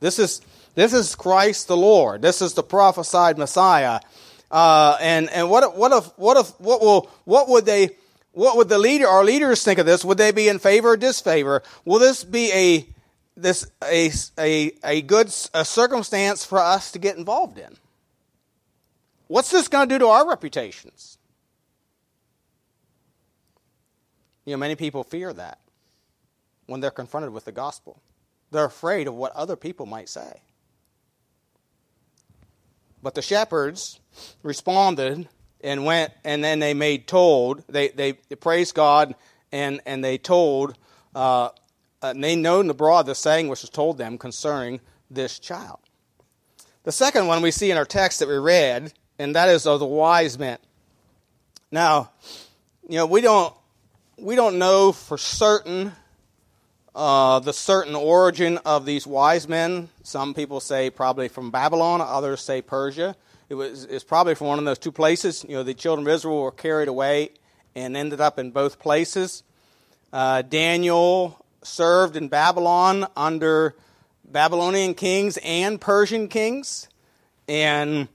This 0.00 0.18
is, 0.18 0.40
this 0.74 0.92
is 0.92 1.14
Christ 1.14 1.68
the 1.68 1.76
Lord. 1.76 2.22
This 2.22 2.42
is 2.42 2.54
the 2.54 2.62
prophesied 2.62 3.38
Messiah. 3.38 4.00
Uh, 4.50 4.96
and 5.00 5.30
and 5.30 5.48
what 5.48 5.76
what 5.76 5.92
if 5.92 6.06
what 6.18 6.36
if 6.36 6.48
what 6.60 6.80
will 6.80 7.10
what 7.24 7.48
would 7.48 7.66
they 7.66 7.90
what 8.32 8.56
would 8.56 8.68
the 8.68 8.78
leader 8.78 9.06
our 9.06 9.24
leaders 9.24 9.62
think 9.62 9.78
of 9.78 9.86
this? 9.86 10.04
Would 10.04 10.18
they 10.18 10.32
be 10.32 10.48
in 10.48 10.58
favor 10.58 10.90
or 10.90 10.96
disfavor? 10.96 11.62
Will 11.84 11.98
this 11.98 12.24
be 12.24 12.52
a 12.52 12.86
this 13.36 13.66
a 13.84 14.10
a 14.38 14.72
a 14.82 15.02
good 15.02 15.28
a 15.54 15.64
circumstance 15.64 16.44
for 16.44 16.58
us 16.58 16.92
to 16.92 16.98
get 16.98 17.16
involved 17.16 17.58
in? 17.58 17.76
What's 19.28 19.50
this 19.50 19.68
going 19.68 19.88
to 19.88 19.94
do 19.94 19.98
to 20.00 20.06
our 20.06 20.28
reputations? 20.28 21.16
You 24.44 24.54
know, 24.54 24.58
many 24.58 24.74
people 24.74 25.04
fear 25.04 25.32
that 25.32 25.60
when 26.66 26.80
they're 26.80 26.90
confronted 26.90 27.32
with 27.32 27.44
the 27.44 27.52
gospel. 27.52 28.00
They're 28.50 28.64
afraid 28.64 29.06
of 29.06 29.14
what 29.14 29.32
other 29.32 29.54
people 29.54 29.86
might 29.86 30.08
say. 30.08 30.40
But 33.02 33.14
the 33.14 33.22
shepherds 33.22 34.00
responded 34.42 35.28
and 35.62 35.84
went, 35.84 36.12
and 36.24 36.42
then 36.42 36.58
they 36.58 36.74
made 36.74 37.06
told, 37.06 37.64
they, 37.68 37.88
they, 37.88 38.18
they 38.28 38.36
praised 38.36 38.74
God, 38.74 39.14
and, 39.52 39.80
and 39.86 40.04
they 40.04 40.18
told, 40.18 40.76
uh, 41.14 41.50
and 42.02 42.22
they 42.22 42.36
known 42.36 42.70
abroad 42.70 43.06
the 43.06 43.14
saying 43.14 43.48
which 43.48 43.62
was 43.62 43.70
told 43.70 43.98
them 43.98 44.18
concerning 44.18 44.80
this 45.10 45.38
child. 45.38 45.78
The 46.84 46.92
second 46.92 47.26
one 47.26 47.42
we 47.42 47.50
see 47.50 47.70
in 47.70 47.76
our 47.76 47.84
text 47.84 48.20
that 48.20 48.28
we 48.28 48.36
read, 48.36 48.92
and 49.18 49.34
that 49.34 49.48
is 49.48 49.66
of 49.66 49.80
the 49.80 49.86
wise 49.86 50.38
men. 50.38 50.58
Now, 51.70 52.10
you 52.88 52.96
know, 52.96 53.06
we 53.06 53.20
don't, 53.20 53.54
we 54.18 54.34
don't 54.34 54.58
know 54.58 54.92
for 54.92 55.18
certain 55.18 55.92
uh, 56.94 57.38
the 57.40 57.52
certain 57.52 57.94
origin 57.94 58.58
of 58.64 58.84
these 58.84 59.06
wise 59.06 59.48
men. 59.48 59.88
Some 60.02 60.34
people 60.34 60.60
say 60.60 60.90
probably 60.90 61.28
from 61.28 61.50
Babylon, 61.50 62.00
others 62.00 62.40
say 62.40 62.62
Persia. 62.62 63.16
It 63.48 63.54
was 63.54 63.84
it's 63.84 64.04
probably 64.04 64.34
from 64.34 64.48
one 64.48 64.58
of 64.58 64.64
those 64.64 64.78
two 64.78 64.92
places. 64.92 65.44
You 65.48 65.56
know, 65.56 65.62
the 65.62 65.74
children 65.74 66.06
of 66.06 66.12
Israel 66.12 66.42
were 66.42 66.52
carried 66.52 66.88
away 66.88 67.30
and 67.74 67.96
ended 67.96 68.20
up 68.20 68.38
in 68.38 68.50
both 68.50 68.78
places. 68.78 69.42
Uh, 70.12 70.42
Daniel 70.42 71.44
served 71.62 72.16
in 72.16 72.28
Babylon 72.28 73.06
under 73.16 73.74
Babylonian 74.24 74.94
kings 74.94 75.38
and 75.44 75.80
Persian 75.80 76.28
kings, 76.28 76.88
and 77.48 78.08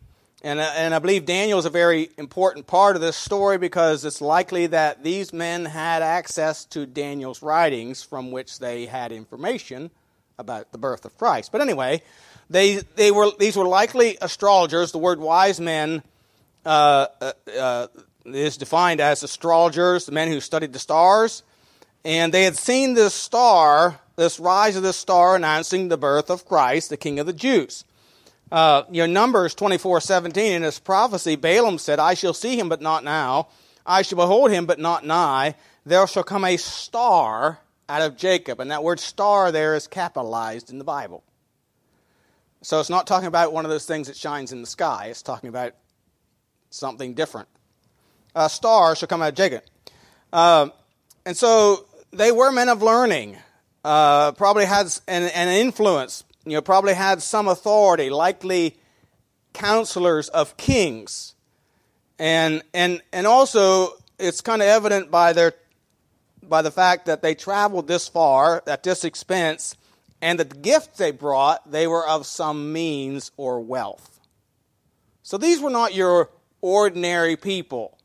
and, 0.46 0.60
uh, 0.60 0.72
and 0.76 0.94
I 0.94 1.00
believe 1.00 1.26
Daniel 1.26 1.58
is 1.58 1.66
a 1.66 1.72
very 1.72 2.12
important 2.20 2.68
part 2.68 2.96
of 2.96 3.02
this 3.02 3.18
story 3.18 3.58
because 3.58 4.06
it's 4.06 4.22
likely 4.22 4.68
that 4.68 5.04
these 5.04 5.34
men 5.34 5.66
had 5.66 6.04
access 6.04 6.66
to 6.66 6.86
Daniel's 6.86 7.42
writings 7.42 8.04
from 8.04 8.32
which 8.32 8.60
they 8.60 8.86
had 8.86 9.12
information 9.12 9.90
about 10.38 10.72
the 10.72 10.78
birth 10.78 11.04
of 11.04 11.18
Christ. 11.18 11.52
But 11.52 11.62
anyway, 11.62 12.04
they, 12.48 12.76
they 12.96 13.10
were, 13.10 13.32
these 13.40 13.58
were 13.58 13.66
likely 13.66 14.20
astrologers. 14.22 14.92
The 14.92 15.00
word 15.00 15.20
wise 15.20 15.60
men 15.60 16.04
uh, 16.64 17.08
uh, 17.20 17.32
uh, 17.58 17.88
is 18.26 18.56
defined 18.58 19.02
as 19.02 19.24
astrologers, 19.24 20.06
the 20.06 20.12
men 20.12 20.28
who 20.28 20.40
studied 20.40 20.74
the 20.74 20.80
stars. 20.80 21.42
And 22.04 22.32
they 22.32 22.44
had 22.44 22.56
seen 22.56 22.94
this 22.94 23.16
star, 23.16 24.00
this 24.16 24.40
rise 24.40 24.76
of 24.76 24.84
this 24.84 24.96
star 24.96 25.36
announcing 25.36 25.88
the 25.88 25.98
birth 25.98 26.30
of 26.30 26.46
Christ, 26.46 26.92
the 26.92 26.98
King 26.98 27.18
of 27.18 27.26
the 27.26 27.34
Jews. 27.34 27.84
Uh, 28.56 28.86
you 28.90 29.06
know, 29.06 29.12
Numbers 29.12 29.54
24 29.54 30.00
17, 30.00 30.54
in 30.54 30.64
his 30.64 30.80
prophecy, 30.80 31.36
Balaam 31.36 31.78
said, 31.78 32.00
I 32.00 32.14
shall 32.14 32.34
see 32.34 32.58
him, 32.58 32.70
but 32.70 32.80
not 32.80 33.04
now. 33.04 33.50
I 33.86 34.02
shall 34.02 34.16
behold 34.16 34.50
him, 34.50 34.66
but 34.66 34.80
not 34.80 35.06
nigh. 35.06 35.56
There 35.86 36.08
shall 36.08 36.24
come 36.24 36.46
a 36.46 36.56
star 36.56 37.60
out 37.90 38.02
of 38.02 38.16
Jacob. 38.16 38.62
And 38.62 38.72
that 38.72 38.82
word 38.82 39.02
star 39.02 39.52
there 39.52 39.76
is 39.76 39.88
capitalized 39.88 40.70
in 40.70 40.78
the 40.78 40.86
Bible. 40.86 41.22
So 42.62 42.80
it's 42.80 42.90
not 42.90 43.08
talking 43.08 43.28
about 43.28 43.52
one 43.52 43.66
of 43.66 43.72
those 43.72 43.86
things 43.86 44.08
that 44.08 44.16
shines 44.16 44.54
in 44.54 44.62
the 44.62 44.68
sky, 44.68 45.08
it's 45.10 45.22
talking 45.22 45.50
about 45.50 45.74
something 46.70 47.14
different. 47.14 47.50
A 48.36 48.50
star 48.50 48.96
shall 48.96 49.10
come 49.10 49.22
out 49.22 49.30
of 49.30 49.36
Jacob. 49.36 49.64
Uh, 50.32 50.70
and 51.26 51.36
so 51.36 51.88
they 52.14 52.32
were 52.32 52.54
men 52.54 52.70
of 52.70 52.82
learning, 52.82 53.36
uh, 53.84 54.32
probably 54.32 54.64
had 54.64 54.86
an, 55.10 55.24
an 55.24 55.50
influence 55.50 56.24
you 56.46 56.54
know, 56.54 56.62
probably 56.62 56.94
had 56.94 57.22
some 57.22 57.48
authority, 57.48 58.10
likely 58.10 58.78
counselors 59.54 60.30
of 60.30 60.58
kings. 60.58 61.34
And, 62.20 62.62
and, 62.74 63.02
and 63.12 63.28
also, 63.28 63.90
it's 64.20 64.42
kind 64.42 64.62
of 64.62 64.68
evident 64.68 65.12
by, 65.12 65.34
their, 65.34 65.54
by 66.44 66.62
the 66.62 66.72
fact 66.72 67.08
that 67.08 67.22
they 67.22 67.36
traveled 67.36 67.88
this 67.88 68.08
far, 68.08 68.64
at 68.68 68.84
this 68.84 69.04
expense, 69.04 69.76
and 70.22 70.40
the 70.40 70.46
gifts 70.46 70.98
they 70.98 71.12
brought, 71.12 71.70
they 71.70 71.88
were 71.88 72.08
of 72.08 72.26
some 72.26 72.72
means 72.72 73.32
or 73.38 73.60
wealth. 73.60 74.20
So 75.24 75.38
these 75.38 75.60
were 75.60 75.70
not 75.70 75.94
your 75.94 76.30
ordinary 76.62 77.36
people. 77.36 77.98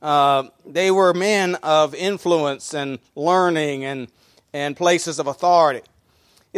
Uh, 0.00 0.44
they 0.64 0.90
were 0.90 1.12
men 1.12 1.56
of 1.56 1.94
influence 1.94 2.74
and 2.74 2.98
learning 3.14 3.84
and, 3.84 4.08
and 4.52 4.76
places 4.76 5.18
of 5.18 5.26
authority. 5.26 5.82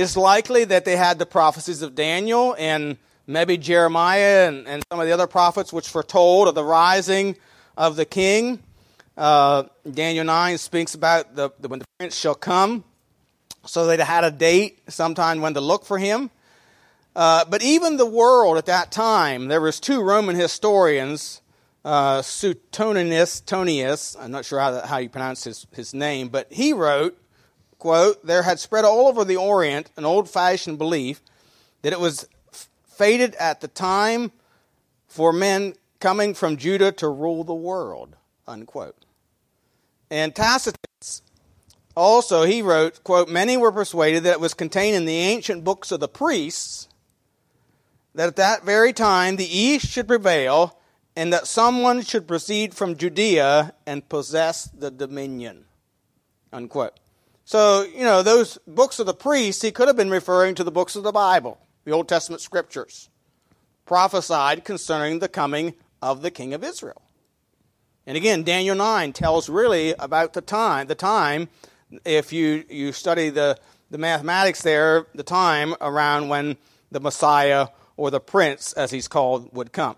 It's 0.00 0.16
likely 0.16 0.64
that 0.64 0.86
they 0.86 0.96
had 0.96 1.18
the 1.18 1.26
prophecies 1.26 1.82
of 1.82 1.94
Daniel 1.94 2.56
and 2.58 2.96
maybe 3.26 3.58
Jeremiah 3.58 4.48
and, 4.48 4.66
and 4.66 4.82
some 4.90 4.98
of 4.98 5.06
the 5.06 5.12
other 5.12 5.26
prophets 5.26 5.74
which 5.74 5.90
foretold 5.90 6.48
of 6.48 6.54
the 6.54 6.64
rising 6.64 7.36
of 7.76 7.96
the 7.96 8.06
king. 8.06 8.62
Uh, 9.14 9.64
Daniel 9.92 10.24
9 10.24 10.56
speaks 10.56 10.94
about 10.94 11.34
the, 11.36 11.50
the, 11.60 11.68
when 11.68 11.80
the 11.80 11.84
prince 11.98 12.16
shall 12.16 12.34
come. 12.34 12.82
So 13.66 13.86
they 13.86 14.02
had 14.02 14.24
a 14.24 14.30
date 14.30 14.80
sometime 14.88 15.42
when 15.42 15.52
to 15.52 15.60
look 15.60 15.84
for 15.84 15.98
him. 15.98 16.30
Uh, 17.14 17.44
but 17.44 17.62
even 17.62 17.98
the 17.98 18.06
world 18.06 18.56
at 18.56 18.64
that 18.64 18.90
time, 18.90 19.48
there 19.48 19.60
was 19.60 19.80
two 19.80 20.00
Roman 20.02 20.34
historians, 20.34 21.42
uh, 21.84 22.22
Suetonius, 22.22 23.42
Tonius, 23.42 24.16
I'm 24.18 24.30
not 24.30 24.46
sure 24.46 24.60
how, 24.60 24.80
how 24.80 24.96
you 24.96 25.10
pronounce 25.10 25.44
his, 25.44 25.66
his 25.72 25.92
name, 25.92 26.30
but 26.30 26.50
he 26.50 26.72
wrote 26.72 27.19
quote, 27.80 28.24
there 28.24 28.44
had 28.44 28.60
spread 28.60 28.84
all 28.84 29.08
over 29.08 29.24
the 29.24 29.36
Orient 29.36 29.90
an 29.96 30.04
old 30.04 30.30
fashioned 30.30 30.78
belief 30.78 31.20
that 31.82 31.92
it 31.92 31.98
was 31.98 32.28
fated 32.84 33.34
at 33.36 33.60
the 33.60 33.68
time 33.68 34.30
for 35.08 35.32
men 35.32 35.74
coming 35.98 36.34
from 36.34 36.56
Judah 36.56 36.92
to 36.92 37.08
rule 37.08 37.42
the 37.42 37.54
world, 37.54 38.14
unquote. 38.46 38.96
And 40.10 40.34
Tacitus 40.34 41.22
also, 41.96 42.44
he 42.44 42.62
wrote, 42.62 43.02
quote, 43.02 43.28
many 43.28 43.56
were 43.56 43.72
persuaded 43.72 44.22
that 44.22 44.34
it 44.34 44.40
was 44.40 44.54
contained 44.54 44.96
in 44.96 45.06
the 45.06 45.16
ancient 45.16 45.64
books 45.64 45.90
of 45.90 46.00
the 46.00 46.08
priests 46.08 46.88
that 48.14 48.28
at 48.28 48.36
that 48.36 48.64
very 48.64 48.92
time 48.92 49.36
the 49.36 49.58
east 49.58 49.86
should 49.86 50.06
prevail 50.06 50.78
and 51.16 51.32
that 51.32 51.46
someone 51.46 52.02
should 52.02 52.28
proceed 52.28 52.74
from 52.74 52.96
Judea 52.96 53.74
and 53.86 54.08
possess 54.08 54.64
the 54.66 54.90
dominion, 54.90 55.64
unquote. 56.52 56.98
So, 57.50 57.82
you 57.82 58.04
know, 58.04 58.22
those 58.22 58.58
books 58.64 59.00
of 59.00 59.06
the 59.06 59.12
priests, 59.12 59.60
he 59.60 59.72
could 59.72 59.88
have 59.88 59.96
been 59.96 60.08
referring 60.08 60.54
to 60.54 60.62
the 60.62 60.70
books 60.70 60.94
of 60.94 61.02
the 61.02 61.10
Bible, 61.10 61.58
the 61.84 61.90
Old 61.90 62.08
Testament 62.08 62.40
scriptures, 62.40 63.08
prophesied 63.86 64.64
concerning 64.64 65.18
the 65.18 65.28
coming 65.28 65.74
of 66.00 66.22
the 66.22 66.30
king 66.30 66.54
of 66.54 66.62
Israel. 66.62 67.02
And 68.06 68.16
again, 68.16 68.44
Daniel 68.44 68.76
9 68.76 69.12
tells 69.12 69.48
really 69.48 69.94
about 69.98 70.32
the 70.32 70.40
time, 70.40 70.86
the 70.86 70.94
time, 70.94 71.48
if 72.04 72.32
you, 72.32 72.64
you 72.70 72.92
study 72.92 73.30
the, 73.30 73.58
the 73.90 73.98
mathematics 73.98 74.62
there, 74.62 75.06
the 75.16 75.24
time 75.24 75.74
around 75.80 76.28
when 76.28 76.56
the 76.92 77.00
Messiah 77.00 77.66
or 77.96 78.12
the 78.12 78.20
prince, 78.20 78.74
as 78.74 78.92
he's 78.92 79.08
called, 79.08 79.52
would 79.52 79.72
come. 79.72 79.96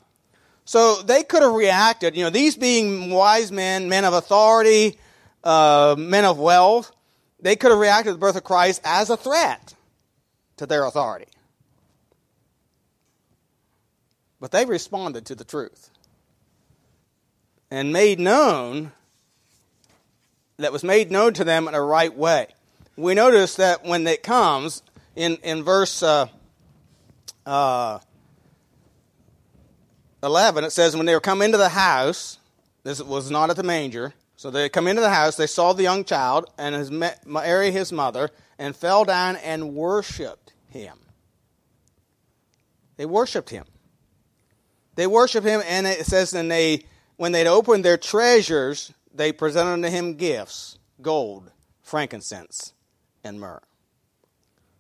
So 0.65 1.03
they 1.03 1.23
could 1.23 1.43
have 1.43 1.53
reacted, 1.53 2.17
you 2.17 2.25
know, 2.25 2.31
these 2.31 2.57
being 2.57 3.11
wise 3.11 3.53
men, 3.53 3.91
men 3.91 4.07
of 4.07 4.15
authority, 4.15 4.99
uh, 5.45 5.97
men 5.99 6.25
of 6.25 6.39
wealth, 6.39 6.91
they 7.43 7.57
could 7.57 7.73
have 7.73 7.81
reacted 7.81 8.11
to 8.11 8.13
the 8.13 8.19
birth 8.19 8.37
of 8.37 8.45
Christ 8.45 8.81
as 8.85 9.11
a 9.11 9.17
threat 9.17 9.75
to 10.57 10.67
their 10.67 10.85
authority. 10.85 11.27
But 14.41 14.53
they 14.53 14.65
responded 14.65 15.27
to 15.27 15.35
the 15.35 15.45
truth 15.45 15.91
and 17.71 17.93
made 17.93 18.19
known 18.19 18.93
that 20.59 20.73
was 20.73 20.85
made 20.85 21.11
known 21.11 21.33
to 21.35 21.45
them 21.45 21.67
in 21.67 21.75
a 21.75 21.83
right 21.83 22.17
way. 22.17 22.47
We 22.97 23.15
notice 23.15 23.57
that 23.57 23.85
when 23.85 24.07
it 24.07 24.23
comes 24.23 24.83
in, 25.17 25.37
in 25.43 25.65
verse 25.65 26.03
uh, 26.03 26.27
uh, 27.45 27.99
11, 30.23 30.65
it 30.65 30.71
says, 30.71 30.97
When 30.97 31.07
they 31.07 31.15
were 31.15 31.21
come 31.21 31.43
into 31.43 31.57
the 31.57 31.71
house, 31.71 32.39
this 32.85 33.03
was 33.03 33.31
not 33.31 33.51
at 33.51 33.57
the 33.57 33.63
manger, 33.63 34.13
so 34.43 34.51
they 34.51 34.69
come 34.69 34.89
into 34.89 35.01
the 35.01 35.09
house, 35.09 35.37
they 35.37 35.47
saw 35.47 35.73
the 35.73 35.85
young 35.85 36.03
child 36.03 36.51
and 36.59 36.75
his 36.75 36.91
Mary, 36.91 37.71
his 37.71 37.93
mother, 37.93 38.29
and 38.59 38.75
fell 38.75 39.05
down 39.05 39.37
and 39.37 39.73
worshipped 39.73 40.53
him. 40.69 40.99
They 42.97 43.07
worshipped 43.07 43.51
him. 43.51 43.67
They 44.97 45.07
worshipped 45.07 45.47
him, 45.47 45.63
and 45.65 45.87
it 45.87 46.07
says, 46.07 46.35
and 46.35 46.51
they, 46.51 46.87
when 47.15 47.31
they'd 47.31 47.47
opened 47.47 47.85
their 47.85 47.97
treasures, 47.97 48.93
they 49.15 49.31
presented 49.31 49.75
unto 49.75 49.89
him 49.89 50.17
gifts, 50.17 50.77
gold, 51.01 51.53
frankincense, 51.81 52.73
and 53.23 53.39
myrrh. 53.39 53.63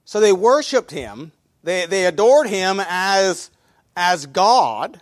So 0.05 0.19
they 0.19 0.33
worshiped 0.33 0.91
him, 0.91 1.31
they, 1.63 1.87
they 1.87 2.05
adored 2.07 2.49
him 2.49 2.81
as, 2.81 3.53
as 3.97 4.27
God, 4.27 5.01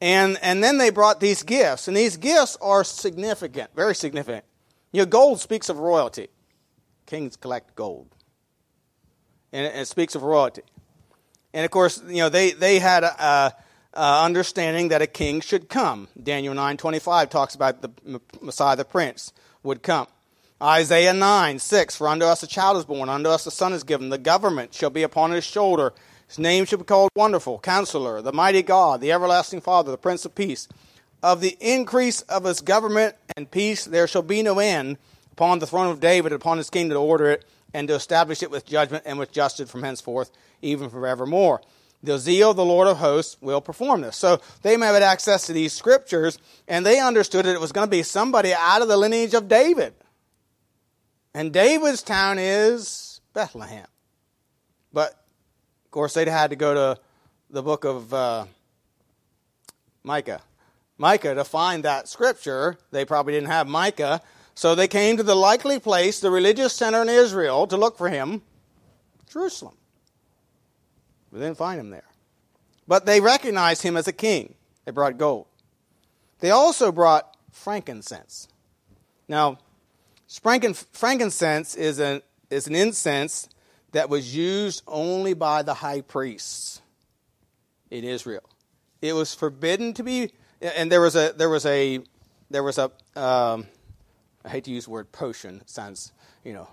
and, 0.00 0.38
and 0.42 0.62
then 0.62 0.78
they 0.78 0.90
brought 0.90 1.20
these 1.20 1.42
gifts. 1.42 1.88
And 1.88 1.96
these 1.96 2.16
gifts 2.16 2.56
are 2.60 2.84
significant, 2.84 3.70
very 3.74 3.94
significant. 3.94 4.44
You 4.92 5.02
know, 5.02 5.06
gold 5.06 5.40
speaks 5.40 5.68
of 5.68 5.78
royalty. 5.78 6.28
Kings 7.06 7.36
collect 7.36 7.74
gold. 7.74 8.14
And 9.52 9.66
it, 9.66 9.74
it 9.74 9.88
speaks 9.88 10.14
of 10.14 10.22
royalty. 10.22 10.62
And 11.52 11.64
of 11.64 11.70
course, 11.70 12.02
you 12.06 12.18
know, 12.18 12.28
they, 12.28 12.52
they 12.52 12.78
had 12.78 13.02
a, 13.02 13.54
a, 13.94 14.22
understanding 14.24 14.88
that 14.88 15.02
a 15.02 15.06
king 15.06 15.40
should 15.40 15.68
come. 15.68 16.08
Daniel 16.22 16.54
9.25 16.54 17.30
talks 17.30 17.54
about 17.54 17.82
the 17.82 18.20
Messiah, 18.40 18.76
the 18.76 18.84
prince, 18.84 19.32
would 19.62 19.82
come. 19.82 20.06
Isaiah 20.62 21.12
9, 21.12 21.58
6, 21.58 21.96
For 21.96 22.08
unto 22.08 22.26
us 22.26 22.42
a 22.42 22.46
child 22.46 22.76
is 22.76 22.84
born, 22.84 23.08
unto 23.08 23.30
us 23.30 23.46
a 23.46 23.50
son 23.50 23.72
is 23.72 23.84
given, 23.84 24.10
the 24.10 24.18
government 24.18 24.74
shall 24.74 24.90
be 24.90 25.02
upon 25.02 25.30
his 25.30 25.44
shoulder. 25.44 25.92
His 26.28 26.38
name 26.38 26.66
shall 26.66 26.78
be 26.78 26.84
called 26.84 27.10
Wonderful, 27.16 27.58
Counselor, 27.58 28.20
the 28.22 28.32
Mighty 28.32 28.62
God, 28.62 29.00
the 29.00 29.12
Everlasting 29.12 29.62
Father, 29.62 29.90
the 29.90 29.98
Prince 29.98 30.24
of 30.24 30.34
Peace. 30.34 30.68
Of 31.22 31.40
the 31.40 31.56
increase 31.60 32.20
of 32.22 32.44
his 32.44 32.60
government 32.60 33.16
and 33.36 33.50
peace 33.50 33.84
there 33.84 34.06
shall 34.06 34.22
be 34.22 34.42
no 34.42 34.58
end 34.58 34.98
upon 35.32 35.58
the 35.58 35.66
throne 35.66 35.90
of 35.90 36.00
David, 36.00 36.32
upon 36.32 36.58
his 36.58 36.70
kingdom 36.70 36.96
to 36.96 37.00
order 37.00 37.30
it, 37.30 37.44
and 37.72 37.88
to 37.88 37.94
establish 37.94 38.42
it 38.42 38.50
with 38.50 38.66
judgment 38.66 39.04
and 39.06 39.18
with 39.18 39.32
justice 39.32 39.70
from 39.70 39.82
henceforth, 39.82 40.30
even 40.62 40.90
forevermore. 40.90 41.60
The 42.02 42.18
zeal 42.18 42.50
of 42.50 42.56
the 42.56 42.64
Lord 42.64 42.86
of 42.86 42.98
hosts 42.98 43.36
will 43.40 43.60
perform 43.60 44.02
this. 44.02 44.16
So 44.16 44.40
they 44.62 44.76
may 44.76 44.86
have 44.86 44.94
had 44.94 45.02
access 45.02 45.46
to 45.46 45.52
these 45.52 45.72
scriptures, 45.72 46.38
and 46.68 46.86
they 46.86 47.00
understood 47.00 47.46
that 47.46 47.54
it 47.54 47.60
was 47.60 47.72
going 47.72 47.86
to 47.86 47.90
be 47.90 48.02
somebody 48.02 48.52
out 48.54 48.82
of 48.82 48.88
the 48.88 48.96
lineage 48.96 49.34
of 49.34 49.48
David. 49.48 49.94
And 51.34 51.52
David's 51.52 52.02
town 52.02 52.38
is 52.38 53.20
Bethlehem. 53.32 53.86
But, 54.92 55.17
course, 55.98 56.14
they'd 56.14 56.28
had 56.28 56.50
to 56.50 56.56
go 56.56 56.74
to 56.74 57.00
the 57.50 57.60
book 57.60 57.82
of 57.82 58.14
uh, 58.14 58.44
Micah. 60.04 60.40
Micah 60.96 61.34
to 61.34 61.42
find 61.42 61.84
that 61.84 62.06
scripture. 62.06 62.78
They 62.92 63.04
probably 63.04 63.32
didn't 63.32 63.48
have 63.48 63.66
Micah. 63.66 64.20
So 64.54 64.76
they 64.76 64.86
came 64.86 65.16
to 65.16 65.24
the 65.24 65.34
likely 65.34 65.80
place, 65.80 66.20
the 66.20 66.30
religious 66.30 66.72
center 66.72 67.02
in 67.02 67.08
Israel, 67.08 67.66
to 67.66 67.76
look 67.76 67.98
for 67.98 68.08
him 68.08 68.42
Jerusalem. 69.28 69.74
We 71.32 71.40
didn't 71.40 71.56
find 71.56 71.80
him 71.80 71.90
there. 71.90 72.06
But 72.86 73.04
they 73.04 73.20
recognized 73.20 73.82
him 73.82 73.96
as 73.96 74.06
a 74.06 74.12
king. 74.12 74.54
They 74.84 74.92
brought 74.92 75.18
gold. 75.18 75.46
They 76.38 76.52
also 76.52 76.92
brought 76.92 77.36
frankincense. 77.50 78.46
Now, 79.26 79.58
frankincense 80.28 81.74
is 81.74 81.98
an, 81.98 82.22
is 82.50 82.68
an 82.68 82.76
incense 82.76 83.48
that 83.92 84.08
was 84.08 84.34
used 84.34 84.82
only 84.86 85.34
by 85.34 85.62
the 85.62 85.74
high 85.74 86.00
priests 86.00 86.80
in 87.90 88.04
Israel. 88.04 88.48
It 89.00 89.12
was 89.12 89.34
forbidden 89.34 89.94
to 89.94 90.02
be, 90.02 90.32
and 90.60 90.90
there 90.90 91.00
was 91.00 91.16
a 91.16 91.32
there 91.36 91.48
was 91.48 91.64
a 91.66 92.00
there 92.50 92.62
was 92.62 92.78
a 92.78 92.90
um, 93.16 93.66
I 94.44 94.48
hate 94.48 94.64
to 94.64 94.70
use 94.70 94.84
the 94.84 94.90
word 94.90 95.12
potion. 95.12 95.62
Sounds 95.66 96.12
you 96.44 96.52
know, 96.52 96.68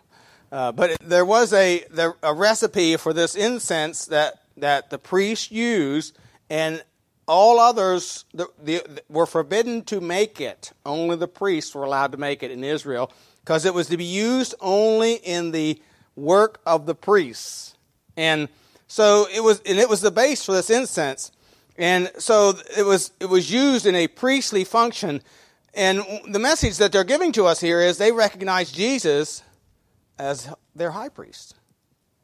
uh, 0.51 0.71
but 0.71 0.91
it, 0.91 0.97
there 1.01 1.25
was 1.25 1.53
a 1.53 1.85
there, 1.91 2.15
a 2.23 2.33
recipe 2.33 2.97
for 2.97 3.13
this 3.13 3.35
incense 3.35 4.05
that 4.05 4.41
that 4.57 4.89
the 4.89 4.97
priests 4.97 5.51
used, 5.51 6.17
and 6.49 6.83
all 7.27 7.59
others 7.59 8.25
the, 8.33 8.47
the, 8.63 9.03
were 9.09 9.25
forbidden 9.25 9.83
to 9.83 9.99
make 9.99 10.39
it. 10.39 10.71
Only 10.85 11.15
the 11.15 11.27
priests 11.27 11.73
were 11.73 11.83
allowed 11.83 12.11
to 12.11 12.17
make 12.17 12.43
it 12.43 12.51
in 12.51 12.63
Israel 12.63 13.11
because 13.41 13.65
it 13.65 13.73
was 13.73 13.87
to 13.87 13.97
be 13.97 14.05
used 14.05 14.55
only 14.61 15.15
in 15.15 15.51
the 15.51 15.79
work 16.15 16.61
of 16.65 16.85
the 16.85 16.95
priests. 16.95 17.75
And 18.17 18.49
so 18.87 19.27
it 19.33 19.41
was, 19.41 19.61
and 19.65 19.79
it 19.79 19.89
was 19.89 20.01
the 20.01 20.11
base 20.11 20.45
for 20.45 20.53
this 20.53 20.69
incense. 20.69 21.31
And 21.77 22.11
so 22.17 22.53
it 22.77 22.83
was, 22.83 23.11
it 23.19 23.25
was 23.25 23.51
used 23.51 23.85
in 23.85 23.95
a 23.95 24.07
priestly 24.07 24.63
function. 24.63 25.21
And 25.73 26.03
the 26.27 26.39
message 26.39 26.77
that 26.77 26.91
they're 26.91 27.03
giving 27.03 27.31
to 27.33 27.45
us 27.45 27.59
here 27.59 27.81
is 27.81 27.97
they 27.97 28.11
recognize 28.11 28.71
Jesus 28.71 29.43
as 30.17 30.49
their 30.73 30.91
high 30.91 31.09
priest, 31.09 31.55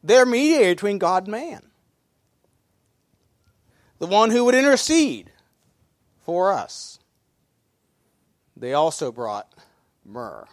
their 0.02 0.26
mediator 0.26 0.74
between 0.76 0.98
God 0.98 1.24
and 1.24 1.32
man, 1.32 1.62
the 4.00 4.08
one 4.08 4.32
who 4.32 4.46
would 4.46 4.56
intercede 4.56 5.32
for 6.22 6.54
us. 6.54 7.00
They 8.56 8.74
also 8.74 9.12
brought 9.12 9.52
myrrh. 10.06 10.48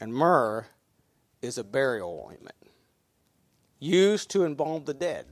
And 0.00 0.12
myrrh 0.12 0.66
is 1.44 1.58
a 1.58 1.64
burial 1.64 2.26
ointment 2.28 2.56
used 3.78 4.30
to 4.30 4.44
embalm 4.44 4.84
the 4.84 4.94
dead. 4.94 5.26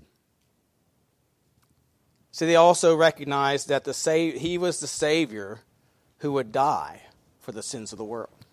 See, 2.31 2.47
they 2.47 2.57
also 2.57 2.95
recognized 2.95 3.69
that 3.69 3.85
the 3.85 3.95
sa- 3.95 4.13
he 4.13 4.59
was 4.59 4.81
the 4.81 4.87
Savior 4.87 5.61
who 6.19 6.33
would 6.33 6.53
die 6.53 7.03
for 7.41 7.53
the 7.53 7.63
sins 7.63 7.93
of 7.93 7.99
the 7.99 8.05
world. 8.05 8.47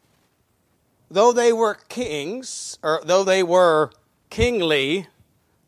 Though 1.11 1.31
they 1.31 1.53
were 1.53 1.75
kings, 1.75 2.77
or 2.83 3.01
though 3.03 3.23
they 3.23 3.43
were 3.43 3.91
kingly, 4.29 5.07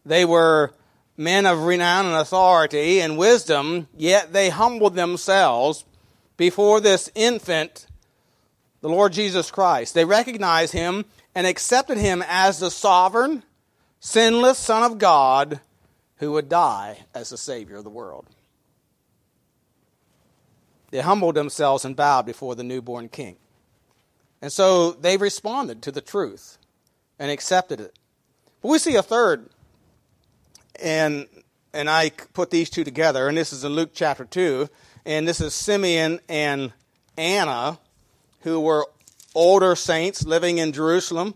they 0.05 0.25
were 0.25 0.73
men 1.17 1.45
of 1.45 1.63
renown 1.63 2.05
and 2.05 2.15
authority 2.15 2.99
and 2.99 3.17
wisdom, 3.17 3.87
yet 3.95 4.33
they 4.33 4.49
humbled 4.49 4.95
themselves 4.95 5.85
before 6.37 6.79
this 6.79 7.09
infant 7.15 7.87
the 8.81 8.89
Lord 8.89 9.13
Jesus 9.13 9.51
Christ. 9.51 9.93
They 9.93 10.05
recognized 10.05 10.73
him 10.73 11.05
and 11.33 11.47
accepted 11.47 11.97
him 11.97 12.23
as 12.27 12.59
the 12.59 12.71
sovereign, 12.71 13.43
sinless 13.99 14.57
Son 14.57 14.83
of 14.83 14.97
God 14.97 15.59
who 16.17 16.33
would 16.33 16.49
die 16.49 17.05
as 17.13 17.29
the 17.29 17.37
Savior 17.37 17.77
of 17.77 17.83
the 17.83 17.89
world. 17.89 18.27
They 20.91 20.99
humbled 20.99 21.35
themselves 21.35 21.85
and 21.85 21.95
bowed 21.95 22.25
before 22.25 22.55
the 22.55 22.63
newborn 22.63 23.09
King. 23.09 23.37
And 24.41 24.51
so 24.51 24.91
they 24.91 25.17
responded 25.17 25.81
to 25.83 25.91
the 25.91 26.01
truth 26.01 26.57
and 27.17 27.31
accepted 27.31 27.79
it. 27.79 27.97
But 28.61 28.69
we 28.69 28.77
see 28.77 28.95
a 28.95 29.03
third, 29.03 29.49
and, 30.81 31.27
and 31.73 31.89
I 31.89 32.09
put 32.33 32.51
these 32.51 32.69
two 32.69 32.83
together, 32.83 33.27
and 33.27 33.37
this 33.37 33.53
is 33.53 33.63
in 33.63 33.71
Luke 33.71 33.91
chapter 33.93 34.25
2, 34.25 34.67
and 35.05 35.27
this 35.27 35.39
is 35.39 35.53
Simeon 35.53 36.19
and 36.27 36.73
Anna 37.17 37.79
who 38.41 38.59
were 38.59 38.87
older 39.35 39.75
saints 39.75 40.25
living 40.25 40.57
in 40.57 40.71
Jerusalem. 40.71 41.35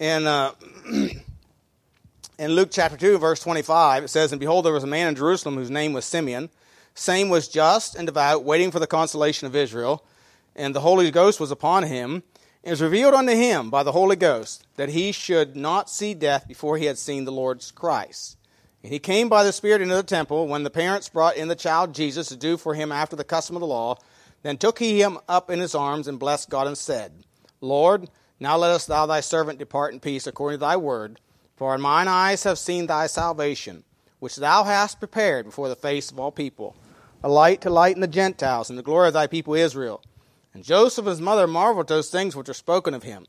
And 0.00 0.26
uh, 0.26 0.52
in 2.38 2.52
Luke 2.52 2.68
chapter 2.70 2.96
2, 2.96 3.18
verse 3.18 3.40
25, 3.40 4.04
it 4.04 4.08
says, 4.08 4.32
And 4.32 4.40
behold, 4.40 4.64
there 4.64 4.72
was 4.72 4.84
a 4.84 4.88
man 4.88 5.08
in 5.08 5.14
Jerusalem 5.14 5.56
whose 5.56 5.70
name 5.70 5.92
was 5.92 6.04
Simeon. 6.04 6.50
Same 6.94 7.28
was 7.28 7.48
just 7.48 7.94
and 7.94 8.06
devout, 8.06 8.44
waiting 8.44 8.70
for 8.70 8.78
the 8.78 8.86
consolation 8.86 9.46
of 9.46 9.54
Israel. 9.54 10.04
And 10.56 10.74
the 10.74 10.80
Holy 10.80 11.10
Ghost 11.10 11.38
was 11.38 11.50
upon 11.50 11.84
him. 11.84 12.22
It 12.62 12.70
was 12.70 12.82
revealed 12.82 13.14
unto 13.14 13.32
him 13.32 13.70
by 13.70 13.82
the 13.82 13.92
Holy 13.92 14.16
Ghost 14.16 14.66
that 14.76 14.88
he 14.88 15.12
should 15.12 15.56
not 15.56 15.88
see 15.88 16.12
death 16.12 16.48
before 16.48 16.76
he 16.76 16.86
had 16.86 16.98
seen 16.98 17.24
the 17.24 17.32
Lord's 17.32 17.70
Christ. 17.70 18.36
And 18.82 18.92
he 18.92 18.98
came 18.98 19.28
by 19.28 19.44
the 19.44 19.52
Spirit 19.52 19.80
into 19.80 19.94
the 19.94 20.02
temple 20.02 20.46
when 20.48 20.62
the 20.62 20.70
parents 20.70 21.08
brought 21.08 21.36
in 21.36 21.48
the 21.48 21.54
child 21.54 21.94
Jesus 21.94 22.28
to 22.28 22.36
do 22.36 22.56
for 22.56 22.74
him 22.74 22.92
after 22.92 23.16
the 23.16 23.24
custom 23.24 23.56
of 23.56 23.60
the 23.60 23.66
law. 23.66 23.96
Then 24.42 24.56
took 24.56 24.78
he 24.78 25.00
him 25.02 25.18
up 25.28 25.50
in 25.50 25.58
his 25.58 25.74
arms 25.74 26.06
and 26.06 26.18
blessed 26.18 26.50
God 26.50 26.66
and 26.66 26.78
said, 26.78 27.24
Lord, 27.60 28.08
now 28.40 28.56
lettest 28.56 28.86
thou 28.86 29.06
thy 29.06 29.20
servant 29.20 29.58
depart 29.58 29.92
in 29.92 30.00
peace 30.00 30.26
according 30.26 30.58
to 30.58 30.60
thy 30.60 30.76
word. 30.76 31.20
For 31.56 31.74
in 31.74 31.80
mine 31.80 32.06
eyes 32.06 32.44
have 32.44 32.58
seen 32.58 32.86
thy 32.86 33.08
salvation, 33.08 33.82
which 34.20 34.36
thou 34.36 34.62
hast 34.62 35.00
prepared 35.00 35.44
before 35.44 35.68
the 35.68 35.74
face 35.74 36.10
of 36.10 36.20
all 36.20 36.30
people, 36.30 36.76
a 37.22 37.28
light 37.28 37.60
to 37.62 37.70
lighten 37.70 38.00
the 38.00 38.06
Gentiles 38.06 38.70
and 38.70 38.78
the 38.78 38.84
glory 38.84 39.08
of 39.08 39.14
thy 39.14 39.26
people 39.26 39.54
Israel. 39.54 40.02
And 40.54 40.62
Joseph 40.62 41.04
and 41.04 41.10
his 41.10 41.20
mother 41.20 41.48
marveled 41.48 41.84
at 41.84 41.88
those 41.88 42.10
things 42.10 42.36
which 42.36 42.46
were 42.46 42.54
spoken 42.54 42.94
of 42.94 43.02
him. 43.02 43.26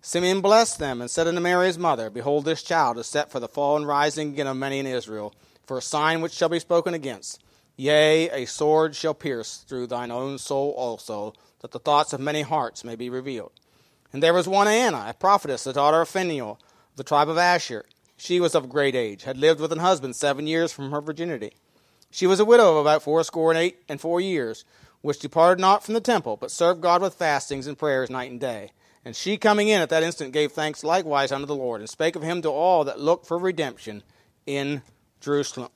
Simeon 0.00 0.40
blessed 0.40 0.78
them 0.78 1.00
and 1.00 1.10
said 1.10 1.26
unto 1.26 1.40
Mary 1.40 1.66
his 1.66 1.78
mother, 1.78 2.08
Behold, 2.08 2.44
this 2.44 2.62
child 2.62 2.98
is 2.98 3.06
set 3.08 3.30
for 3.30 3.40
the 3.40 3.48
fall 3.48 3.76
and 3.76 3.86
rising 3.86 4.30
again 4.30 4.46
of 4.46 4.56
many 4.56 4.78
in 4.78 4.86
Israel, 4.86 5.34
for 5.66 5.78
a 5.78 5.82
sign 5.82 6.20
which 6.20 6.32
shall 6.32 6.48
be 6.48 6.58
spoken 6.60 6.94
against 6.94 7.42
Yea, 7.76 8.28
a 8.30 8.46
sword 8.46 8.94
shall 8.94 9.14
pierce 9.14 9.64
through 9.68 9.86
thine 9.86 10.10
own 10.10 10.38
soul 10.38 10.72
also, 10.76 11.32
that 11.60 11.70
the 11.70 11.78
thoughts 11.78 12.12
of 12.12 12.20
many 12.20 12.42
hearts 12.42 12.84
may 12.84 12.96
be 12.96 13.08
revealed. 13.08 13.52
And 14.12 14.22
there 14.22 14.34
was 14.34 14.46
one 14.46 14.68
Anna, 14.68 15.06
a 15.08 15.14
prophetess, 15.14 15.64
the 15.64 15.72
daughter 15.72 16.02
of 16.02 16.14
of 16.14 16.58
the 16.96 17.04
tribe 17.04 17.28
of 17.28 17.38
Asher. 17.38 17.84
She 18.16 18.40
was 18.40 18.54
of 18.54 18.68
great 18.68 18.94
age, 18.94 19.24
had 19.24 19.38
lived 19.38 19.60
with 19.60 19.72
an 19.72 19.78
husband 19.78 20.14
seven 20.14 20.46
years 20.46 20.72
from 20.72 20.90
her 20.90 21.00
virginity. 21.00 21.54
She 22.10 22.26
was 22.26 22.38
a 22.38 22.44
widow 22.44 22.72
of 22.72 22.76
about 22.76 23.02
fourscore 23.02 23.50
and 23.50 23.58
eight 23.58 23.82
and 23.88 24.00
four 24.00 24.20
years, 24.20 24.66
which 25.00 25.18
departed 25.18 25.60
not 25.60 25.82
from 25.82 25.94
the 25.94 26.00
temple, 26.00 26.36
but 26.36 26.50
served 26.50 26.82
God 26.82 27.00
with 27.00 27.14
fastings 27.14 27.66
and 27.66 27.78
prayers 27.78 28.10
night 28.10 28.30
and 28.30 28.38
day. 28.38 28.72
And 29.04 29.16
she 29.16 29.36
coming 29.36 29.68
in 29.68 29.80
at 29.80 29.88
that 29.88 30.02
instant 30.02 30.32
gave 30.32 30.52
thanks 30.52 30.84
likewise 30.84 31.32
unto 31.32 31.46
the 31.46 31.56
Lord, 31.56 31.80
and 31.80 31.88
spake 31.88 32.14
of 32.14 32.22
him 32.22 32.42
to 32.42 32.50
all 32.50 32.84
that 32.84 33.00
looked 33.00 33.26
for 33.26 33.38
redemption 33.38 34.02
in 34.46 34.82
Jerusalem. 35.20 35.70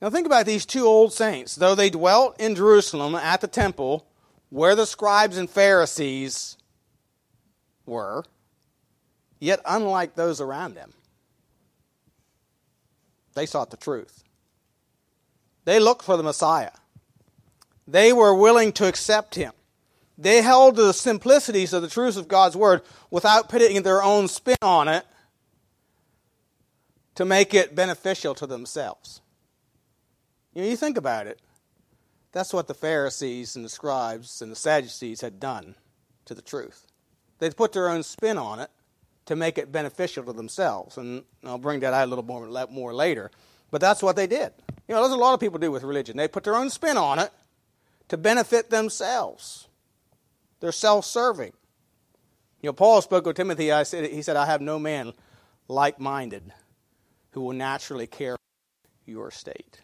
Now 0.00 0.10
think 0.10 0.26
about 0.26 0.46
these 0.46 0.66
two 0.66 0.84
old 0.84 1.12
saints. 1.12 1.54
Though 1.54 1.74
they 1.74 1.90
dwelt 1.90 2.40
in 2.40 2.54
Jerusalem 2.54 3.14
at 3.14 3.40
the 3.40 3.48
temple, 3.48 4.06
where 4.50 4.74
the 4.74 4.86
scribes 4.86 5.38
and 5.38 5.48
Pharisees 5.48 6.56
were, 7.86 8.24
Yet, 9.44 9.60
unlike 9.66 10.14
those 10.14 10.40
around 10.40 10.74
them, 10.74 10.94
they 13.34 13.44
sought 13.44 13.70
the 13.70 13.76
truth. 13.76 14.24
They 15.66 15.78
looked 15.78 16.02
for 16.02 16.16
the 16.16 16.22
Messiah. 16.22 16.70
They 17.86 18.10
were 18.10 18.34
willing 18.34 18.72
to 18.72 18.88
accept 18.88 19.34
him. 19.34 19.52
They 20.16 20.40
held 20.40 20.76
to 20.76 20.82
the 20.84 20.94
simplicities 20.94 21.74
of 21.74 21.82
the 21.82 21.88
truths 21.88 22.16
of 22.16 22.26
God's 22.26 22.56
word 22.56 22.80
without 23.10 23.50
putting 23.50 23.82
their 23.82 24.02
own 24.02 24.28
spin 24.28 24.56
on 24.62 24.88
it 24.88 25.04
to 27.16 27.26
make 27.26 27.52
it 27.52 27.74
beneficial 27.74 28.34
to 28.36 28.46
themselves. 28.46 29.20
You, 30.54 30.62
know, 30.62 30.68
you 30.68 30.76
think 30.76 30.96
about 30.96 31.26
it. 31.26 31.40
That's 32.32 32.52
what 32.52 32.66
the 32.66 32.74
Pharisees 32.74 33.56
and 33.56 33.64
the 33.64 33.68
scribes 33.68 34.42
and 34.42 34.50
the 34.50 34.56
Sadducees 34.56 35.20
had 35.20 35.38
done 35.38 35.74
to 36.24 36.34
the 36.34 36.42
truth. 36.42 36.86
They'd 37.38 37.56
put 37.56 37.72
their 37.72 37.88
own 37.88 38.02
spin 38.02 38.38
on 38.38 38.60
it 38.60 38.70
to 39.26 39.36
make 39.36 39.58
it 39.58 39.72
beneficial 39.72 40.24
to 40.24 40.32
themselves. 40.32 40.96
And 40.96 41.24
I'll 41.44 41.58
bring 41.58 41.80
that 41.80 41.94
out 41.94 42.04
a 42.04 42.08
little 42.08 42.24
more, 42.24 42.46
more 42.70 42.94
later. 42.94 43.30
But 43.70 43.80
that's 43.80 44.02
what 44.02 44.16
they 44.16 44.26
did. 44.26 44.52
You 44.88 44.94
know, 44.94 45.00
there's 45.00 45.12
a 45.12 45.16
lot 45.16 45.34
of 45.34 45.40
people 45.40 45.58
do 45.58 45.70
with 45.70 45.82
religion. 45.82 46.16
They 46.16 46.28
put 46.28 46.44
their 46.44 46.56
own 46.56 46.70
spin 46.70 46.96
on 46.96 47.18
it 47.18 47.30
to 48.08 48.16
benefit 48.16 48.70
themselves. 48.70 49.68
They're 50.60 50.72
self 50.72 51.04
serving. 51.04 51.52
You 52.60 52.68
know, 52.68 52.72
Paul 52.72 53.02
spoke 53.02 53.26
with 53.26 53.36
Timothy. 53.36 53.72
I 53.72 53.82
said, 53.82 54.10
he 54.10 54.22
said, 54.22 54.36
I 54.36 54.46
have 54.46 54.60
no 54.60 54.78
man 54.78 55.12
like 55.68 55.98
minded 56.00 56.52
who 57.32 57.42
will 57.42 57.52
naturally 57.52 58.06
care 58.06 58.36
your 59.06 59.30
state. 59.30 59.80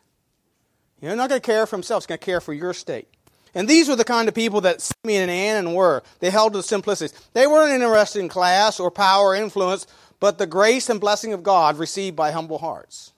You're 1.01 1.17
not 1.17 1.29
going 1.29 1.41
to 1.41 1.47
care 1.47 1.67
for 1.67 1.77
himself, 1.77 2.03
he's 2.03 2.07
going 2.07 2.19
to 2.19 2.25
care 2.25 2.41
for 2.41 2.53
your 2.53 2.75
state. 2.75 3.09
And 3.55 3.67
these 3.67 3.89
were 3.89 3.97
the 3.97 4.05
kind 4.05 4.29
of 4.29 4.35
people 4.35 4.61
that 4.61 4.81
Simeon 4.81 5.23
and 5.23 5.31
Anna 5.31 5.75
were. 5.75 6.03
They 6.21 6.31
held 6.31 6.53
to 6.53 6.59
the 6.59 6.63
simplicities. 6.63 7.19
They 7.33 7.47
weren't 7.47 7.73
interested 7.73 8.21
in 8.21 8.29
class 8.29 8.79
or 8.79 8.91
power 8.91 9.29
or 9.29 9.35
influence, 9.35 9.87
but 10.21 10.39
the 10.39 10.47
grace 10.47 10.89
and 10.89 11.01
blessing 11.01 11.33
of 11.33 11.43
God 11.43 11.79
received 11.79 12.15
by 12.15 12.31
humble 12.31 12.59
hearts. 12.59 13.13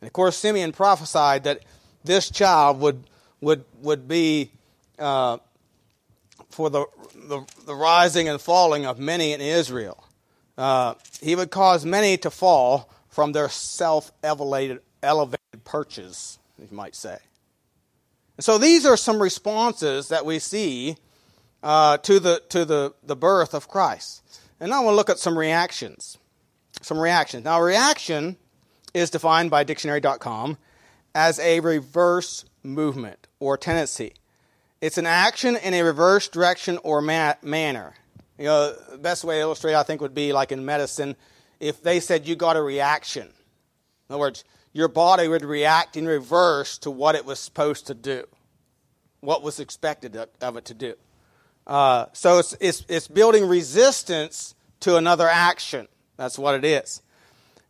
And 0.00 0.08
of 0.08 0.12
course, 0.12 0.36
Simeon 0.36 0.72
prophesied 0.72 1.44
that 1.44 1.60
this 2.04 2.30
child 2.30 2.80
would, 2.80 3.04
would, 3.40 3.64
would 3.80 4.06
be 4.06 4.50
uh, 4.98 5.38
for 6.50 6.70
the, 6.70 6.86
the, 7.14 7.44
the, 7.66 7.74
rising 7.74 8.28
and 8.28 8.40
falling 8.40 8.86
of 8.86 8.98
many 8.98 9.32
in 9.32 9.40
Israel. 9.40 10.04
Uh, 10.56 10.94
he 11.20 11.36
would 11.36 11.50
cause 11.50 11.84
many 11.84 12.16
to 12.18 12.30
fall 12.30 12.90
from 13.08 13.32
their 13.32 13.48
self 13.48 14.12
elevated 14.22 14.80
perches, 15.64 16.38
you 16.58 16.76
might 16.76 16.94
say. 16.94 17.18
And 18.36 18.44
so 18.44 18.58
these 18.58 18.86
are 18.86 18.96
some 18.96 19.20
responses 19.20 20.08
that 20.08 20.24
we 20.24 20.38
see 20.38 20.96
uh, 21.62 21.98
to, 21.98 22.20
the, 22.20 22.42
to 22.50 22.64
the, 22.64 22.94
the 23.02 23.16
birth 23.16 23.54
of 23.54 23.68
Christ. 23.68 24.24
And 24.60 24.70
now 24.70 24.84
we'll 24.84 24.94
look 24.94 25.10
at 25.10 25.18
some 25.18 25.38
reactions. 25.38 26.18
Some 26.82 26.98
reactions. 26.98 27.44
Now, 27.44 27.60
reaction 27.60 28.36
is 28.94 29.10
defined 29.10 29.50
by 29.50 29.64
dictionary.com 29.64 30.56
as 31.14 31.38
a 31.40 31.60
reverse 31.60 32.44
movement 32.62 33.26
or 33.40 33.56
tendency. 33.56 34.14
It's 34.80 34.98
an 34.98 35.06
action 35.06 35.56
in 35.56 35.74
a 35.74 35.82
reverse 35.82 36.28
direction 36.28 36.78
or 36.84 37.00
ma- 37.00 37.34
manner. 37.42 37.94
You 38.38 38.44
know, 38.44 38.74
the 38.92 38.98
best 38.98 39.24
way 39.24 39.36
to 39.36 39.40
illustrate, 39.40 39.74
I 39.74 39.82
think, 39.82 40.00
would 40.00 40.14
be 40.14 40.32
like 40.32 40.52
in 40.52 40.64
medicine, 40.64 41.16
if 41.58 41.82
they 41.82 41.98
said 41.98 42.28
you 42.28 42.36
got 42.36 42.56
a 42.56 42.62
reaction. 42.62 43.26
In 43.26 44.14
other 44.14 44.20
words, 44.20 44.44
your 44.78 44.86
body 44.86 45.26
would 45.26 45.44
react 45.44 45.96
in 45.96 46.06
reverse 46.06 46.78
to 46.78 46.88
what 46.88 47.16
it 47.16 47.24
was 47.24 47.40
supposed 47.40 47.88
to 47.88 47.94
do, 47.94 48.24
what 49.18 49.42
was 49.42 49.58
expected 49.58 50.16
of 50.40 50.56
it 50.56 50.66
to 50.66 50.72
do. 50.72 50.94
Uh, 51.66 52.06
so 52.12 52.38
it's, 52.38 52.56
it's, 52.60 52.84
it's 52.88 53.08
building 53.08 53.48
resistance 53.48 54.54
to 54.78 54.94
another 54.94 55.28
action. 55.28 55.88
That's 56.16 56.38
what 56.38 56.54
it 56.54 56.64
is. 56.64 57.02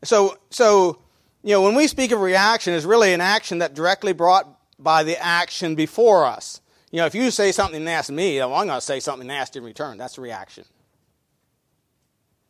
So, 0.05 0.37
so 0.51 0.99
you 1.43 1.53
know, 1.53 1.63
when 1.63 1.75
we 1.75 1.87
speak 1.87 2.13
of 2.13 2.21
reaction, 2.21 2.75
it's 2.75 2.85
really 2.85 3.15
an 3.15 3.23
action 3.23 3.61
that 3.61 3.73
directly 3.73 4.13
brought 4.13 4.47
by 4.79 5.03
the 5.03 5.19
action 5.19 5.77
before 5.77 6.27
us. 6.27 6.61
You 6.91 6.99
know, 6.99 7.07
if 7.07 7.15
you 7.15 7.31
say 7.31 7.53
something 7.53 7.83
nasty 7.85 8.13
to 8.13 8.17
me, 8.19 8.39
well, 8.39 8.55
I'm 8.55 8.67
going 8.67 8.77
to 8.77 8.85
say 8.85 9.01
something 9.01 9.27
nasty 9.27 9.61
in 9.61 9.65
return. 9.65 9.97
That's 9.97 10.19
a 10.19 10.21
reaction. 10.21 10.67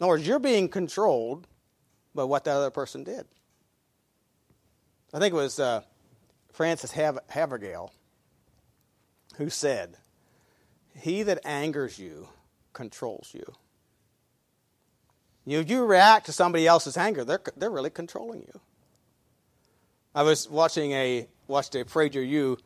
In 0.00 0.04
other 0.04 0.08
words, 0.08 0.26
you're 0.26 0.40
being 0.40 0.68
controlled 0.68 1.46
by 2.12 2.24
what 2.24 2.42
that 2.42 2.56
other 2.56 2.70
person 2.70 3.04
did. 3.04 3.24
I 5.12 5.18
think 5.18 5.32
it 5.32 5.36
was 5.36 5.58
uh, 5.58 5.82
Frances 6.52 6.92
Hav- 6.92 7.20
Havergal 7.30 7.90
who 9.38 9.48
said, 9.48 9.96
He 10.94 11.22
that 11.22 11.40
angers 11.44 11.98
you 11.98 12.28
controls 12.72 13.30
you. 13.32 13.54
You, 15.46 15.60
you 15.60 15.84
react 15.84 16.26
to 16.26 16.32
somebody 16.32 16.66
else's 16.66 16.96
anger, 16.96 17.24
they're, 17.24 17.40
they're 17.56 17.70
really 17.70 17.88
controlling 17.88 18.40
you. 18.40 18.60
I 20.14 20.22
was 20.22 20.48
watching 20.48 20.92
a 20.92 21.28
watched 21.46 21.74
a 21.74 21.84
PragerU 21.84 22.58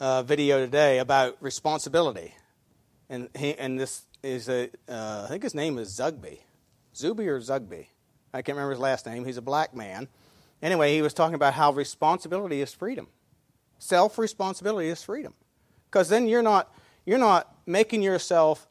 uh, 0.00 0.22
video 0.22 0.58
today 0.58 0.98
about 0.98 1.36
responsibility, 1.40 2.34
and 3.10 3.28
he 3.36 3.54
and 3.54 3.78
this 3.78 4.02
is 4.22 4.48
a 4.48 4.70
uh, 4.88 5.24
I 5.24 5.28
think 5.28 5.42
his 5.42 5.54
name 5.54 5.78
is 5.78 5.90
Zugby, 5.90 6.38
Zuby 6.94 7.28
or 7.28 7.40
Zugby. 7.40 7.88
I 8.32 8.40
can't 8.42 8.56
remember 8.56 8.70
his 8.70 8.80
last 8.80 9.04
name. 9.04 9.24
He's 9.24 9.36
a 9.36 9.42
black 9.42 9.74
man. 9.74 10.08
Anyway, 10.62 10.94
he 10.94 11.02
was 11.02 11.14
talking 11.14 11.34
about 11.34 11.54
how 11.54 11.72
responsibility 11.72 12.60
is 12.60 12.72
freedom. 12.72 13.08
Self 13.78 14.18
responsibility 14.18 14.88
is 14.88 15.02
freedom, 15.02 15.34
because 15.90 16.08
then 16.08 16.26
you're 16.26 16.42
not 16.42 16.74
you're 17.04 17.18
not 17.18 17.54
making 17.66 18.02
yourself 18.02 18.66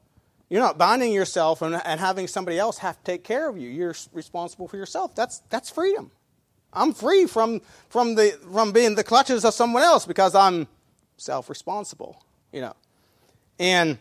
you're 0.49 0.61
not 0.61 0.77
binding 0.77 1.11
yourself 1.11 1.61
and, 1.61 1.81
and 1.85 1.99
having 1.99 2.27
somebody 2.27 2.59
else 2.59 2.77
have 2.79 2.97
to 2.97 3.03
take 3.03 3.23
care 3.23 3.49
of 3.49 3.57
you. 3.57 3.69
You're 3.69 3.95
responsible 4.13 4.67
for 4.67 4.77
yourself. 4.77 5.15
That's 5.15 5.39
that's 5.49 5.69
freedom. 5.69 6.11
I'm 6.75 6.93
free 6.93 7.25
from, 7.25 7.61
from, 7.89 8.15
the, 8.15 8.37
from 8.51 8.71
being 8.71 8.95
the 8.95 9.03
clutches 9.03 9.45
of 9.45 9.53
someone 9.53 9.83
else 9.83 10.05
because 10.05 10.35
I'm 10.35 10.67
self 11.17 11.49
responsible, 11.49 12.21
you 12.51 12.61
know. 12.61 12.75
And, 13.57 13.97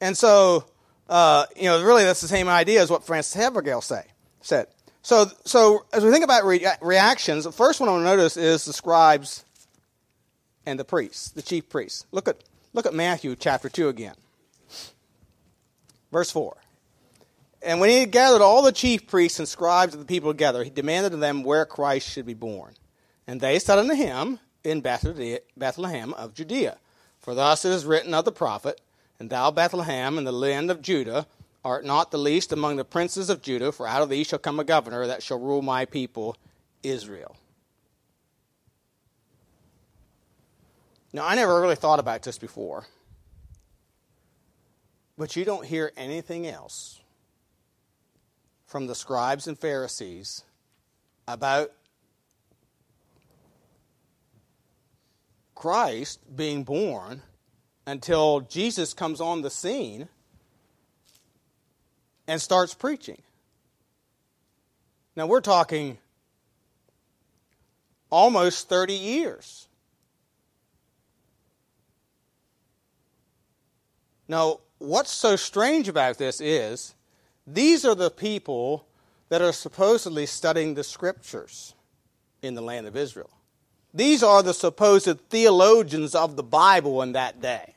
and 0.00 0.16
so, 0.16 0.64
uh, 1.08 1.46
you 1.56 1.64
know, 1.64 1.82
really 1.82 2.04
that's 2.04 2.20
the 2.20 2.28
same 2.28 2.48
idea 2.48 2.80
as 2.80 2.90
what 2.90 3.04
Frances 3.04 3.34
Havergal 3.34 3.82
say, 3.82 4.04
said. 4.40 4.68
So, 5.02 5.26
so 5.44 5.84
as 5.92 6.04
we 6.04 6.10
think 6.10 6.24
about 6.24 6.44
re- 6.44 6.66
reactions, 6.80 7.44
the 7.44 7.52
first 7.52 7.80
one 7.80 7.88
I 7.88 7.92
want 7.92 8.02
to 8.02 8.16
notice 8.16 8.36
is 8.36 8.64
the 8.64 8.72
scribes 8.72 9.44
and 10.64 10.78
the 10.78 10.84
priests, 10.84 11.30
the 11.30 11.42
chief 11.42 11.68
priests. 11.68 12.06
Look 12.12 12.28
at, 12.28 12.36
look 12.72 12.86
at 12.86 12.94
Matthew 12.94 13.34
chapter 13.34 13.68
2 13.68 13.88
again. 13.88 14.14
Verse 16.12 16.30
4. 16.30 16.56
And 17.62 17.80
when 17.80 17.90
he 17.90 18.00
had 18.00 18.10
gathered 18.10 18.42
all 18.42 18.62
the 18.62 18.72
chief 18.72 19.06
priests 19.06 19.38
and 19.38 19.48
scribes 19.48 19.94
of 19.94 20.00
the 20.00 20.06
people 20.06 20.30
together, 20.30 20.62
he 20.62 20.70
demanded 20.70 21.14
of 21.14 21.20
them 21.20 21.42
where 21.42 21.64
Christ 21.64 22.08
should 22.08 22.26
be 22.26 22.34
born. 22.34 22.74
And 23.26 23.40
they 23.40 23.58
said 23.58 23.78
unto 23.78 23.94
him, 23.94 24.38
In 24.62 24.80
Bethlehem 24.80 26.14
of 26.14 26.34
Judea. 26.34 26.78
For 27.20 27.34
thus 27.34 27.64
it 27.64 27.70
is 27.70 27.84
written 27.84 28.14
of 28.14 28.24
the 28.24 28.32
prophet, 28.32 28.80
And 29.18 29.30
thou, 29.30 29.50
Bethlehem, 29.52 30.18
in 30.18 30.24
the 30.24 30.32
land 30.32 30.70
of 30.70 30.82
Judah, 30.82 31.26
art 31.64 31.84
not 31.84 32.10
the 32.10 32.18
least 32.18 32.52
among 32.52 32.76
the 32.76 32.84
princes 32.84 33.30
of 33.30 33.42
Judah, 33.42 33.72
for 33.72 33.86
out 33.86 34.02
of 34.02 34.08
thee 34.08 34.24
shall 34.24 34.38
come 34.38 34.58
a 34.58 34.64
governor 34.64 35.06
that 35.06 35.22
shall 35.22 35.38
rule 35.38 35.62
my 35.62 35.84
people, 35.84 36.36
Israel. 36.82 37.36
Now, 41.12 41.26
I 41.26 41.34
never 41.34 41.60
really 41.60 41.76
thought 41.76 41.98
about 41.98 42.22
this 42.22 42.38
before, 42.38 42.86
but 45.18 45.36
you 45.36 45.44
don't 45.44 45.66
hear 45.66 45.92
anything 45.96 46.46
else 46.46 47.00
from 48.66 48.86
the 48.86 48.94
scribes 48.94 49.46
and 49.46 49.58
Pharisees 49.58 50.44
about 51.28 51.70
Christ 55.54 56.20
being 56.34 56.64
born 56.64 57.22
until 57.86 58.40
Jesus 58.40 58.94
comes 58.94 59.20
on 59.20 59.42
the 59.42 59.50
scene 59.50 60.08
and 62.26 62.40
starts 62.40 62.74
preaching. 62.74 63.20
Now 65.16 65.26
we're 65.26 65.40
talking 65.40 65.98
almost 68.10 68.68
30 68.68 68.94
years. 68.94 69.68
Now, 74.28 74.60
what's 74.78 75.10
so 75.10 75.36
strange 75.36 75.88
about 75.88 76.18
this 76.18 76.40
is 76.40 76.94
these 77.46 77.84
are 77.84 77.94
the 77.94 78.10
people 78.10 78.86
that 79.28 79.42
are 79.42 79.52
supposedly 79.52 80.26
studying 80.26 80.74
the 80.74 80.84
scriptures 80.84 81.74
in 82.40 82.54
the 82.54 82.62
land 82.62 82.86
of 82.86 82.96
Israel. 82.96 83.30
These 83.94 84.22
are 84.22 84.42
the 84.42 84.54
supposed 84.54 85.20
theologians 85.28 86.14
of 86.14 86.36
the 86.36 86.42
Bible 86.42 87.02
in 87.02 87.12
that 87.12 87.40
day. 87.42 87.74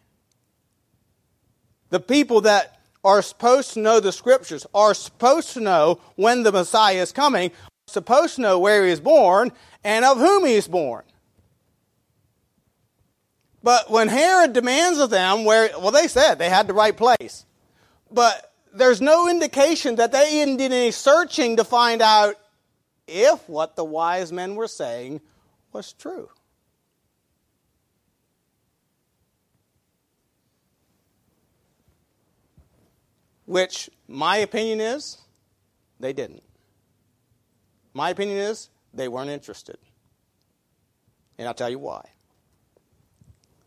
The 1.89 1.99
people 1.99 2.41
that 2.41 2.79
are 3.05 3.21
supposed 3.21 3.73
to 3.73 3.79
know 3.79 3.99
the 3.99 4.11
scriptures, 4.11 4.65
are 4.73 4.95
supposed 4.95 5.53
to 5.53 5.61
know 5.61 6.01
when 6.15 6.43
the 6.43 6.51
Messiah 6.51 7.01
is 7.01 7.11
coming, 7.11 7.51
are 7.51 7.91
supposed 7.91 8.35
to 8.35 8.41
know 8.41 8.59
where 8.59 8.83
he 8.83 8.91
is 8.91 8.99
born 8.99 9.51
and 9.83 10.03
of 10.03 10.17
whom 10.17 10.45
he 10.45 10.55
is 10.55 10.67
born. 10.67 11.03
But 13.61 13.89
when 13.89 14.07
Herod 14.07 14.53
demands 14.53 14.99
of 14.99 15.11
them 15.11 15.45
where, 15.45 15.69
well, 15.77 15.91
they 15.91 16.07
said 16.07 16.35
they 16.35 16.49
had 16.49 16.67
the 16.67 16.73
right 16.73 16.97
place. 16.97 17.45
But 18.11 18.51
there's 18.73 19.01
no 19.01 19.29
indication 19.29 19.95
that 19.95 20.11
they 20.11 20.41
even 20.41 20.57
did 20.57 20.71
any 20.71 20.91
searching 20.91 21.57
to 21.57 21.63
find 21.63 22.01
out 22.01 22.35
if 23.07 23.47
what 23.47 23.75
the 23.75 23.85
wise 23.85 24.31
men 24.31 24.55
were 24.55 24.67
saying 24.67 25.21
was 25.71 25.93
true. 25.93 26.29
Which 33.45 33.89
my 34.07 34.37
opinion 34.37 34.81
is 34.81 35.17
they 35.99 36.13
didn't. 36.13 36.43
My 37.93 38.09
opinion 38.09 38.39
is 38.39 38.69
they 38.93 39.07
weren't 39.07 39.29
interested. 39.29 39.77
And 41.37 41.47
I'll 41.47 41.53
tell 41.53 41.69
you 41.69 41.79
why. 41.79 42.09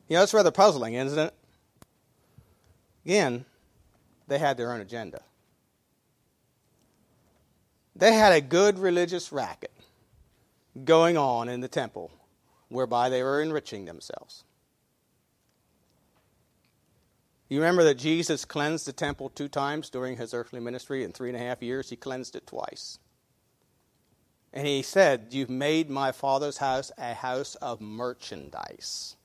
You 0.08 0.16
know, 0.16 0.22
it's 0.22 0.34
rather 0.34 0.50
puzzling, 0.50 0.94
isn't 0.94 1.18
it? 1.18 1.34
Again, 3.04 3.44
they 4.26 4.38
had 4.38 4.56
their 4.56 4.72
own 4.72 4.80
agenda. 4.80 5.22
They 7.94 8.12
had 8.12 8.32
a 8.32 8.40
good 8.40 8.78
religious 8.78 9.32
racket 9.32 9.72
going 10.84 11.16
on 11.16 11.48
in 11.48 11.60
the 11.60 11.68
temple 11.68 12.10
whereby 12.68 13.08
they 13.08 13.22
were 13.22 13.40
enriching 13.42 13.86
themselves. 13.86 14.44
You 17.48 17.60
remember 17.60 17.84
that 17.84 17.94
Jesus 17.94 18.44
cleansed 18.44 18.86
the 18.86 18.92
temple 18.92 19.30
two 19.30 19.48
times 19.48 19.88
during 19.88 20.18
his 20.18 20.34
earthly 20.34 20.60
ministry. 20.60 21.02
In 21.02 21.12
three 21.12 21.30
and 21.30 21.36
a 21.36 21.40
half 21.40 21.62
years, 21.62 21.88
he 21.88 21.96
cleansed 21.96 22.36
it 22.36 22.46
twice. 22.46 22.98
And 24.52 24.66
he 24.66 24.82
said, 24.82 25.28
You've 25.30 25.50
made 25.50 25.88
my 25.88 26.12
father's 26.12 26.58
house 26.58 26.92
a 26.98 27.14
house 27.14 27.54
of 27.56 27.80
merchandise. 27.80 29.16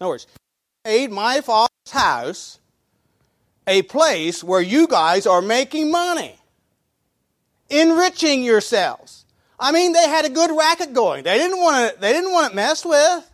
In 0.00 0.04
other 0.04 0.10
words, 0.10 0.26
made 0.84 1.12
my 1.12 1.40
father's 1.40 1.90
house 1.90 2.58
a 3.66 3.82
place 3.82 4.42
where 4.42 4.60
you 4.60 4.88
guys 4.88 5.26
are 5.26 5.42
making 5.42 5.92
money, 5.92 6.36
enriching 7.70 8.42
yourselves. 8.42 9.24
I 9.60 9.70
mean, 9.70 9.92
they 9.92 10.08
had 10.08 10.24
a 10.24 10.30
good 10.30 10.50
racket 10.56 10.92
going. 10.92 11.22
They 11.22 11.38
didn't 11.38 11.58
want 11.58 11.94
to, 11.94 12.00
they 12.00 12.12
didn't 12.12 12.32
want 12.32 12.52
it 12.52 12.56
messed 12.56 12.84
with. 12.84 13.31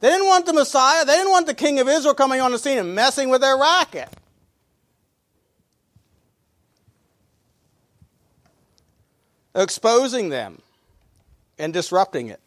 They 0.00 0.10
didn't 0.10 0.26
want 0.26 0.46
the 0.46 0.52
Messiah. 0.52 1.04
They 1.04 1.14
didn't 1.14 1.30
want 1.30 1.46
the 1.46 1.54
King 1.54 1.80
of 1.80 1.88
Israel 1.88 2.14
coming 2.14 2.40
on 2.40 2.52
the 2.52 2.58
scene 2.58 2.78
and 2.78 2.94
messing 2.94 3.30
with 3.30 3.40
their 3.40 3.56
racket. 3.56 4.08
Exposing 9.54 10.28
them 10.28 10.62
and 11.58 11.72
disrupting 11.72 12.28
it. 12.28 12.40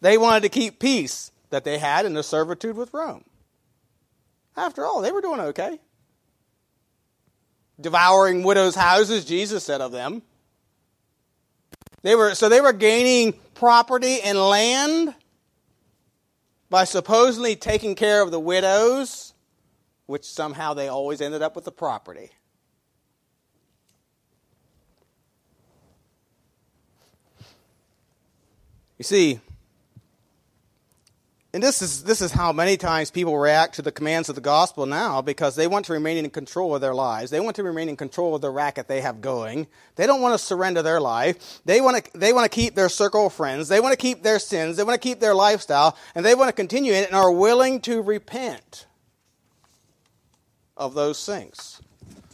They 0.00 0.16
wanted 0.16 0.42
to 0.44 0.48
keep 0.48 0.78
peace 0.78 1.32
that 1.50 1.64
they 1.64 1.78
had 1.78 2.06
in 2.06 2.14
the 2.14 2.22
servitude 2.22 2.76
with 2.76 2.94
Rome. 2.94 3.24
After 4.56 4.84
all, 4.84 5.00
they 5.00 5.10
were 5.10 5.20
doing 5.20 5.40
okay 5.40 5.80
devouring 7.80 8.42
widows' 8.42 8.74
houses, 8.74 9.24
Jesus 9.24 9.64
said 9.64 9.80
of 9.80 9.92
them. 9.92 10.22
They 12.02 12.14
were, 12.14 12.34
so 12.34 12.48
they 12.48 12.60
were 12.60 12.72
gaining 12.72 13.34
property 13.54 14.20
and 14.20 14.38
land 14.38 15.14
by 16.70 16.84
supposedly 16.84 17.56
taking 17.56 17.96
care 17.96 18.22
of 18.22 18.30
the 18.30 18.40
widows, 18.40 19.34
which 20.06 20.24
somehow 20.24 20.72
they 20.72 20.88
always 20.88 21.20
ended 21.20 21.42
up 21.42 21.56
with 21.56 21.64
the 21.64 21.72
property. 21.72 22.30
You 28.96 29.04
see, 29.04 29.40
and 31.52 31.60
this 31.60 31.82
is, 31.82 32.04
this 32.04 32.20
is 32.20 32.30
how 32.30 32.52
many 32.52 32.76
times 32.76 33.10
people 33.10 33.36
react 33.36 33.74
to 33.74 33.82
the 33.82 33.90
commands 33.90 34.28
of 34.28 34.36
the 34.36 34.40
gospel 34.40 34.86
now 34.86 35.20
because 35.20 35.56
they 35.56 35.66
want 35.66 35.84
to 35.86 35.92
remain 35.92 36.16
in 36.16 36.30
control 36.30 36.76
of 36.76 36.80
their 36.80 36.94
lives. 36.94 37.32
They 37.32 37.40
want 37.40 37.56
to 37.56 37.64
remain 37.64 37.88
in 37.88 37.96
control 37.96 38.36
of 38.36 38.40
the 38.40 38.50
racket 38.50 38.86
they 38.86 39.00
have 39.00 39.20
going. 39.20 39.66
They 39.96 40.06
don't 40.06 40.20
want 40.20 40.38
to 40.38 40.44
surrender 40.44 40.80
their 40.82 41.00
life. 41.00 41.60
They 41.64 41.80
want 41.80 42.04
to, 42.04 42.18
they 42.18 42.32
want 42.32 42.50
to 42.50 42.54
keep 42.54 42.76
their 42.76 42.88
circle 42.88 43.26
of 43.26 43.32
friends. 43.32 43.66
They 43.66 43.80
want 43.80 43.92
to 43.92 44.00
keep 44.00 44.22
their 44.22 44.38
sins. 44.38 44.76
They 44.76 44.84
want 44.84 45.00
to 45.00 45.08
keep 45.08 45.18
their 45.18 45.34
lifestyle. 45.34 45.98
And 46.14 46.24
they 46.24 46.36
want 46.36 46.50
to 46.50 46.52
continue 46.52 46.92
in 46.92 47.02
it 47.02 47.08
and 47.08 47.16
are 47.16 47.32
willing 47.32 47.80
to 47.80 48.00
repent 48.00 48.86
of 50.76 50.94
those 50.94 51.26
things. 51.26 51.80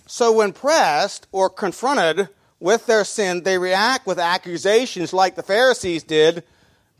So 0.06 0.30
when 0.30 0.52
pressed 0.52 1.26
or 1.32 1.48
confronted 1.48 2.28
with 2.60 2.84
their 2.84 3.04
sin, 3.04 3.44
they 3.44 3.56
react 3.56 4.06
with 4.06 4.18
accusations 4.18 5.14
like 5.14 5.36
the 5.36 5.42
Pharisees 5.42 6.02
did. 6.02 6.44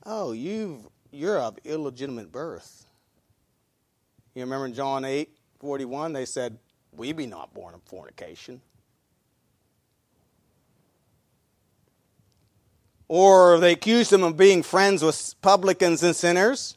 Oh, 0.04 0.32
you've 0.32 0.86
you're 1.16 1.40
of 1.40 1.58
illegitimate 1.64 2.30
birth. 2.30 2.86
You 4.34 4.42
remember 4.42 4.66
in 4.66 4.74
John 4.74 5.04
8 5.04 5.30
41, 5.60 6.12
they 6.12 6.26
said, 6.26 6.58
We 6.92 7.12
be 7.12 7.26
not 7.26 7.54
born 7.54 7.74
of 7.74 7.82
fornication. 7.82 8.60
Or 13.08 13.58
they 13.58 13.72
accused 13.72 14.12
him 14.12 14.22
of 14.22 14.36
being 14.36 14.62
friends 14.62 15.02
with 15.02 15.34
publicans 15.40 16.02
and 16.02 16.14
sinners. 16.14 16.76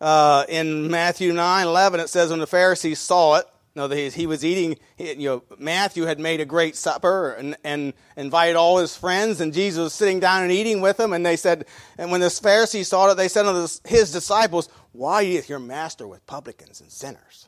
Uh, 0.00 0.44
in 0.48 0.90
Matthew 0.90 1.32
9 1.32 1.66
11, 1.66 2.00
it 2.00 2.08
says, 2.08 2.30
When 2.30 2.40
the 2.40 2.46
Pharisees 2.46 2.98
saw 2.98 3.36
it, 3.36 3.46
no, 3.78 3.88
he 3.88 4.26
was 4.26 4.44
eating, 4.44 4.76
you 4.98 5.28
know, 5.28 5.44
Matthew 5.56 6.02
had 6.02 6.18
made 6.18 6.40
a 6.40 6.44
great 6.44 6.74
supper 6.74 7.30
and, 7.30 7.56
and 7.62 7.92
invited 8.16 8.56
all 8.56 8.78
his 8.78 8.96
friends, 8.96 9.40
and 9.40 9.54
Jesus 9.54 9.80
was 9.80 9.94
sitting 9.94 10.18
down 10.18 10.42
and 10.42 10.50
eating 10.50 10.80
with 10.80 10.96
them. 10.96 11.12
And 11.12 11.24
they 11.24 11.36
said, 11.36 11.64
and 11.96 12.10
when 12.10 12.20
the 12.20 12.28
Pharisees 12.28 12.88
saw 12.88 13.08
it, 13.08 13.14
they 13.14 13.28
said 13.28 13.44
to 13.44 13.80
his 13.84 14.10
disciples, 14.10 14.68
Why 14.90 15.22
eateth 15.22 15.48
your 15.48 15.60
master 15.60 16.08
with 16.08 16.26
publicans 16.26 16.80
and 16.80 16.90
sinners? 16.90 17.46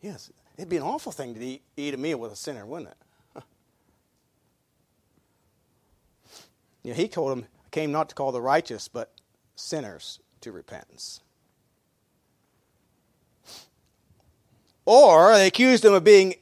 Yes, 0.00 0.32
it'd 0.56 0.68
be 0.68 0.78
an 0.78 0.82
awful 0.82 1.12
thing 1.12 1.34
to 1.34 1.40
eat, 1.40 1.62
eat 1.76 1.94
a 1.94 1.96
meal 1.96 2.18
with 2.18 2.32
a 2.32 2.36
sinner, 2.36 2.66
wouldn't 2.66 2.90
it? 2.90 3.42
you 6.82 6.90
know, 6.90 6.96
he 6.96 7.06
told 7.06 7.30
them, 7.30 7.46
I 7.64 7.68
came 7.70 7.92
not 7.92 8.08
to 8.08 8.16
call 8.16 8.32
the 8.32 8.42
righteous, 8.42 8.88
but 8.88 9.12
sinners 9.54 10.18
to 10.40 10.50
repentance. 10.50 11.20
Or 14.92 15.34
they 15.34 15.46
accused 15.46 15.84
him 15.84 15.92
of 15.92 16.02
being 16.02 16.34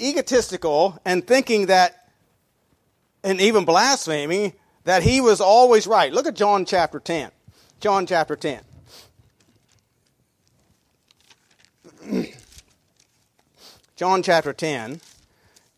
egotistical 0.00 0.98
and 1.04 1.26
thinking 1.26 1.66
that, 1.66 2.08
and 3.22 3.42
even 3.42 3.66
blaspheming, 3.66 4.54
that 4.84 5.02
he 5.02 5.20
was 5.20 5.42
always 5.42 5.86
right. 5.86 6.10
Look 6.10 6.26
at 6.26 6.34
John 6.34 6.64
chapter 6.64 6.98
10. 6.98 7.30
John 7.78 8.06
chapter 8.06 8.36
10. 8.36 8.64
John 13.96 14.22
chapter 14.22 14.54
10 14.54 15.02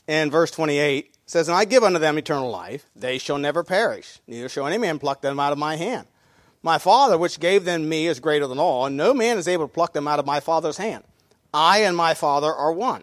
and 0.07 0.31
verse 0.31 0.53
28 0.53 1.13
says, 1.27 1.49
And 1.49 1.57
I 1.57 1.65
give 1.65 1.83
unto 1.83 1.99
them 1.99 2.19
eternal 2.19 2.53
life, 2.53 2.87
they 2.95 3.19
shall 3.19 3.39
never 3.39 3.65
perish, 3.65 4.21
neither 4.29 4.49
shall 4.49 4.69
any 4.69 4.79
man 4.79 5.01
pluck 5.01 5.23
them 5.23 5.41
out 5.41 5.51
of 5.51 5.59
my 5.59 5.75
hand. 5.75 6.07
My 6.63 6.79
Father, 6.79 7.19
which 7.19 7.41
gave 7.41 7.65
them 7.65 7.89
me, 7.89 8.07
is 8.07 8.21
greater 8.21 8.47
than 8.47 8.61
all, 8.61 8.87
and 8.87 8.97
no 8.97 9.13
man 9.13 9.39
is 9.39 9.49
able 9.49 9.67
to 9.67 9.75
pluck 9.75 9.93
them 9.93 10.07
out 10.07 10.21
of 10.21 10.27
my 10.27 10.39
Father's 10.39 10.77
hand. 10.77 11.03
I 11.53 11.79
and 11.79 11.97
my 11.97 12.15
Father 12.15 12.53
are 12.53 12.73
one. 12.73 13.03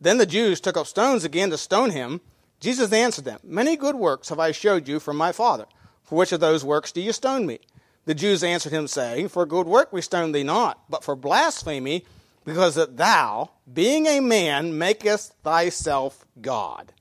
Then 0.00 0.18
the 0.18 0.26
Jews 0.26 0.60
took 0.60 0.76
up 0.76 0.86
stones 0.86 1.24
again 1.24 1.50
to 1.50 1.58
stone 1.58 1.90
him. 1.90 2.20
Jesus 2.60 2.92
answered 2.92 3.24
them, 3.24 3.40
Many 3.42 3.76
good 3.76 3.96
works 3.96 4.28
have 4.28 4.38
I 4.38 4.52
showed 4.52 4.88
you 4.88 5.00
from 5.00 5.16
my 5.16 5.32
Father. 5.32 5.66
For 6.02 6.16
which 6.16 6.32
of 6.32 6.40
those 6.40 6.64
works 6.64 6.92
do 6.92 7.00
you 7.00 7.12
stone 7.12 7.46
me? 7.46 7.60
The 8.04 8.14
Jews 8.14 8.44
answered 8.44 8.72
him, 8.72 8.86
saying, 8.86 9.28
For 9.28 9.46
good 9.46 9.66
work 9.66 9.92
we 9.92 10.02
stone 10.02 10.32
thee 10.32 10.42
not, 10.42 10.82
but 10.90 11.02
for 11.02 11.16
blasphemy, 11.16 12.04
because 12.44 12.74
that 12.74 12.98
thou, 12.98 13.50
being 13.72 14.06
a 14.06 14.20
man, 14.20 14.76
makest 14.76 15.32
thyself 15.42 16.26
God. 16.40 16.92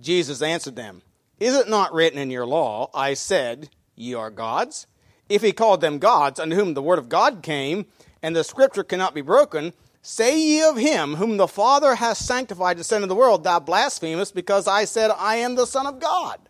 Jesus 0.00 0.40
answered 0.40 0.76
them, 0.76 1.02
Is 1.38 1.54
it 1.54 1.68
not 1.68 1.92
written 1.92 2.18
in 2.18 2.30
your 2.30 2.46
law, 2.46 2.90
I 2.94 3.14
said, 3.14 3.68
Ye 3.94 4.14
are 4.14 4.30
gods? 4.30 4.86
If 5.28 5.42
he 5.42 5.52
called 5.52 5.82
them 5.82 5.98
gods, 5.98 6.40
unto 6.40 6.56
whom 6.56 6.72
the 6.72 6.82
word 6.82 6.98
of 6.98 7.10
God 7.10 7.42
came, 7.42 7.86
and 8.22 8.34
the 8.34 8.44
scripture 8.44 8.84
cannot 8.84 9.14
be 9.14 9.20
broken, 9.20 9.74
Say 10.10 10.40
ye 10.40 10.62
of 10.62 10.78
him 10.78 11.16
whom 11.16 11.36
the 11.36 11.46
Father 11.46 11.94
hath 11.94 12.16
sanctified 12.16 12.78
to 12.78 12.82
send 12.82 13.02
into 13.02 13.12
the 13.12 13.14
world, 13.14 13.44
thou 13.44 13.60
blasphemest, 13.60 14.34
because 14.34 14.66
I 14.66 14.86
said, 14.86 15.10
I 15.10 15.36
am 15.36 15.54
the 15.54 15.66
Son 15.66 15.86
of 15.86 16.00
God. 16.00 16.40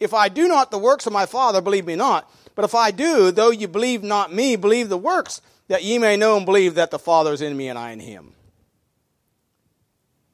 If 0.00 0.14
I 0.14 0.30
do 0.30 0.48
not 0.48 0.70
the 0.70 0.78
works 0.78 1.06
of 1.06 1.12
my 1.12 1.26
Father, 1.26 1.60
believe 1.60 1.84
me 1.84 1.94
not. 1.94 2.32
But 2.54 2.64
if 2.64 2.74
I 2.74 2.90
do, 2.90 3.32
though 3.32 3.50
you 3.50 3.68
believe 3.68 4.02
not 4.02 4.32
me, 4.32 4.56
believe 4.56 4.88
the 4.88 4.96
works, 4.96 5.42
that 5.68 5.84
ye 5.84 5.98
may 5.98 6.16
know 6.16 6.38
and 6.38 6.46
believe 6.46 6.74
that 6.76 6.90
the 6.90 6.98
Father 6.98 7.34
is 7.34 7.42
in 7.42 7.54
me 7.54 7.68
and 7.68 7.78
I 7.78 7.90
in 7.90 8.00
him. 8.00 8.32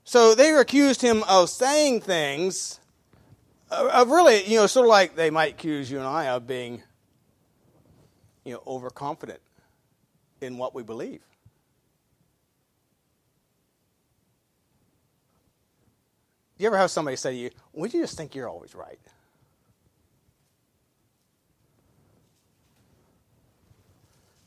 So 0.05 0.37
they 0.37 0.55
accused 0.55 1.03
him 1.03 1.25
of 1.25 1.51
saying 1.51 2.03
things, 2.03 2.79
of 3.73 4.09
really, 4.09 4.45
you 4.47 4.61
know, 4.61 4.69
sort 4.69 4.87
of 4.87 4.91
like 4.91 5.17
they 5.17 5.31
might 5.31 5.55
accuse 5.55 5.91
you 5.91 5.99
and 5.99 6.07
I 6.07 6.27
of 6.27 6.47
being, 6.47 6.85
you 8.45 8.55
know, 8.55 8.63
overconfident 8.65 9.41
in 10.41 10.59
what 10.59 10.77
we 10.77 10.85
believe. 10.85 11.23
Do 16.57 16.63
you 16.63 16.69
ever 16.69 16.79
have 16.79 16.91
somebody 16.91 17.17
say 17.17 17.33
to 17.33 17.37
you, 17.37 17.51
Would 17.75 17.93
you 17.93 18.01
just 18.01 18.17
think 18.17 18.35
you're 18.35 18.49
always 18.49 18.75
right? 18.75 18.99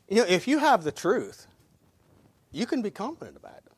You 0.08 0.18
know, 0.18 0.26
if 0.28 0.48
you 0.48 0.58
have 0.58 0.84
the 0.84 0.92
truth, 0.92 1.46
you 2.52 2.66
can 2.66 2.82
be 2.82 2.90
confident 2.90 3.38
about 3.38 3.58
it. 3.58 3.72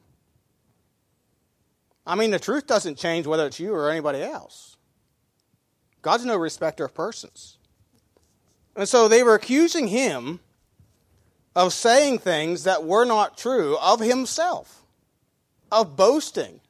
I 2.08 2.16
mean, 2.16 2.32
the 2.32 2.40
truth 2.40 2.68
doesn't 2.68 2.98
change 2.98 3.28
whether 3.28 3.46
it's 3.46 3.60
you 3.60 3.74
or 3.74 3.90
anybody 3.90 4.22
else. 4.22 4.78
God's 6.02 6.26
no 6.26 6.38
respecter 6.38 6.86
of 6.86 6.96
persons. 6.96 7.58
And 8.76 8.88
so 8.88 9.08
they 9.08 9.24
were 9.24 9.36
accusing 9.36 9.88
him 9.88 10.40
of 11.56 11.74
saying 11.74 12.20
things 12.20 12.64
that 12.64 12.86
were 12.86 13.06
not 13.06 13.38
true 13.38 13.78
of 13.78 14.00
himself, 14.00 14.84
of 15.70 15.98
boasting, 15.98 16.62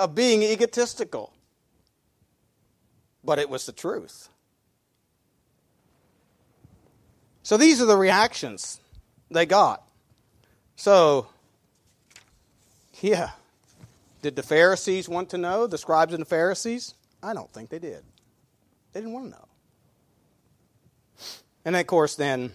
of 0.00 0.14
being 0.14 0.42
egotistical. 0.42 1.32
But 3.22 3.38
it 3.38 3.50
was 3.50 3.66
the 3.66 3.72
truth. 3.72 4.30
So 7.42 7.58
these 7.58 7.82
are 7.82 7.86
the 7.86 7.96
reactions 7.96 8.80
they 9.30 9.44
got. 9.44 9.86
So, 10.76 11.26
yeah. 13.02 13.30
Did 14.22 14.36
the 14.36 14.42
Pharisees 14.42 15.08
want 15.08 15.30
to 15.30 15.38
know, 15.38 15.66
the 15.66 15.76
scribes 15.76 16.14
and 16.14 16.22
the 16.22 16.26
Pharisees? 16.26 16.94
I 17.22 17.34
don't 17.34 17.52
think 17.52 17.68
they 17.68 17.78
did. 17.78 18.02
They 18.92 19.00
didn't 19.00 19.12
want 19.12 19.26
to 19.26 19.30
know. 19.32 19.48
And 21.66 21.76
of 21.76 21.86
course, 21.86 22.16
then, 22.16 22.52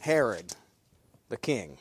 Herod, 0.00 0.54
the 1.28 1.36
king. 1.36 1.76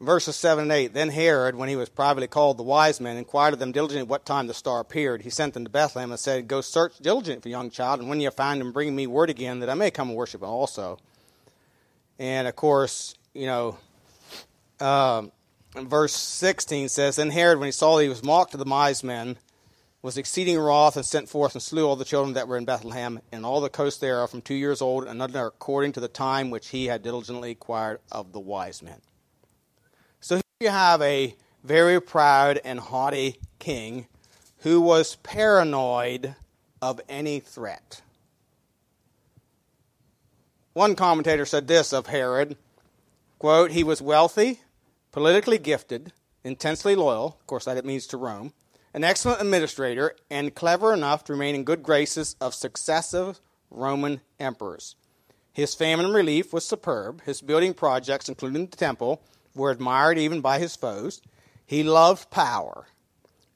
Verses 0.00 0.34
7 0.36 0.62
and 0.62 0.72
8 0.72 0.94
Then 0.94 1.10
Herod, 1.10 1.56
when 1.56 1.68
he 1.68 1.76
was 1.76 1.90
privately 1.90 2.26
called 2.26 2.56
the 2.56 2.62
wise 2.62 3.00
men, 3.00 3.18
inquired 3.18 3.52
of 3.52 3.60
them 3.60 3.70
diligently 3.70 4.08
what 4.08 4.24
time 4.24 4.46
the 4.46 4.54
star 4.54 4.80
appeared. 4.80 5.22
He 5.22 5.30
sent 5.30 5.52
them 5.52 5.64
to 5.64 5.70
Bethlehem 5.70 6.10
and 6.10 6.18
said, 6.18 6.48
Go 6.48 6.62
search 6.62 6.98
diligently 6.98 7.40
for 7.40 7.44
the 7.44 7.50
young 7.50 7.70
child, 7.70 8.00
and 8.00 8.08
when 8.08 8.20
you 8.20 8.30
find 8.30 8.62
him, 8.62 8.72
bring 8.72 8.96
me 8.96 9.06
word 9.06 9.28
again 9.28 9.60
that 9.60 9.68
I 9.68 9.74
may 9.74 9.90
come 9.90 10.08
and 10.08 10.16
worship 10.16 10.42
him 10.42 10.48
also. 10.48 10.98
And 12.18 12.48
of 12.48 12.56
course, 12.56 13.14
you 13.34 13.46
know, 13.46 13.78
um, 14.80 15.32
verse 15.74 16.14
16 16.14 16.88
says, 16.88 17.16
Then 17.16 17.30
Herod, 17.30 17.58
when 17.58 17.66
he 17.66 17.72
saw 17.72 17.96
that 17.96 18.02
he 18.02 18.08
was 18.08 18.24
mocked 18.24 18.54
of 18.54 18.58
the 18.58 18.70
wise 18.70 19.04
men, 19.04 19.36
was 20.00 20.16
exceeding 20.16 20.58
wroth 20.58 20.96
and 20.96 21.04
sent 21.04 21.28
forth 21.28 21.54
and 21.54 21.62
slew 21.62 21.86
all 21.86 21.96
the 21.96 22.06
children 22.06 22.32
that 22.32 22.48
were 22.48 22.56
in 22.56 22.64
Bethlehem 22.64 23.20
and 23.32 23.44
all 23.44 23.60
the 23.60 23.68
coast 23.68 24.00
thereof 24.00 24.30
from 24.30 24.40
two 24.40 24.54
years 24.54 24.80
old 24.80 25.04
and 25.04 25.20
under 25.20 25.46
according 25.46 25.92
to 25.92 26.00
the 26.00 26.08
time 26.08 26.48
which 26.48 26.68
he 26.68 26.86
had 26.86 27.02
diligently 27.02 27.50
acquired 27.50 28.00
of 28.10 28.32
the 28.32 28.40
wise 28.40 28.82
men. 28.82 29.02
So 30.20 30.36
here 30.36 30.42
you 30.60 30.68
have 30.68 31.00
a 31.02 31.34
very 31.64 32.00
proud 32.00 32.60
and 32.64 32.78
haughty 32.78 33.40
king 33.58 34.06
who 34.58 34.80
was 34.80 35.16
paranoid 35.16 36.34
of 36.82 37.00
any 37.08 37.40
threat. 37.40 38.02
One 40.72 40.94
commentator 40.94 41.46
said 41.46 41.66
this 41.66 41.92
of 41.92 42.06
Herod 42.06 42.56
quote, 43.38 43.70
he 43.70 43.82
was 43.82 44.02
wealthy, 44.02 44.60
politically 45.12 45.56
gifted, 45.56 46.12
intensely 46.44 46.94
loyal, 46.94 47.38
of 47.40 47.46
course 47.46 47.64
that 47.64 47.78
it 47.78 47.86
means 47.86 48.06
to 48.06 48.18
Rome, 48.18 48.52
an 48.92 49.02
excellent 49.02 49.40
administrator, 49.40 50.14
and 50.30 50.54
clever 50.54 50.92
enough 50.92 51.24
to 51.24 51.32
remain 51.32 51.54
in 51.54 51.64
good 51.64 51.82
graces 51.82 52.36
of 52.40 52.54
successive 52.54 53.40
Roman 53.70 54.20
emperors. 54.38 54.94
His 55.52 55.74
famine 55.74 56.12
relief 56.12 56.52
was 56.52 56.64
superb. 56.64 57.22
His 57.22 57.40
building 57.40 57.74
projects, 57.74 58.28
including 58.28 58.66
the 58.66 58.76
temple, 58.76 59.22
were 59.54 59.70
admired 59.70 60.18
even 60.18 60.40
by 60.40 60.58
his 60.58 60.76
foes. 60.76 61.20
He 61.66 61.82
loved 61.82 62.30
power, 62.30 62.86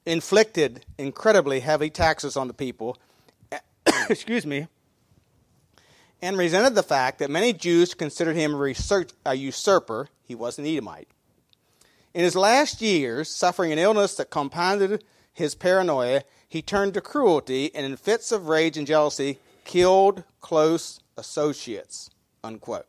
inflicted 0.05 0.85
incredibly 0.97 1.59
heavy 1.59 1.89
taxes 1.89 2.37
on 2.37 2.47
the 2.47 2.53
people, 2.53 2.97
excuse 4.09 4.45
me, 4.45 4.67
and 6.21 6.37
resented 6.37 6.75
the 6.75 6.83
fact 6.83 7.19
that 7.19 7.29
many 7.29 7.53
Jews 7.53 7.93
considered 7.93 8.35
him 8.35 8.55
a 9.25 9.35
usurper. 9.35 10.09
He 10.23 10.35
was 10.35 10.57
an 10.57 10.65
Edomite. 10.65 11.09
In 12.13 12.23
his 12.23 12.35
last 12.35 12.81
years, 12.81 13.29
suffering 13.29 13.73
an 13.73 13.79
illness 13.79 14.15
that 14.15 14.29
compounded 14.29 15.03
his 15.33 15.53
paranoia, 15.53 16.23
he 16.47 16.61
turned 16.61 16.93
to 16.93 17.01
cruelty 17.01 17.75
and, 17.75 17.85
in 17.85 17.97
fits 17.97 18.31
of 18.31 18.47
rage 18.47 18.77
and 18.77 18.87
jealousy, 18.87 19.39
killed 19.65 20.23
close 20.39 21.01
associates. 21.17 22.09
Unquote. 22.41 22.87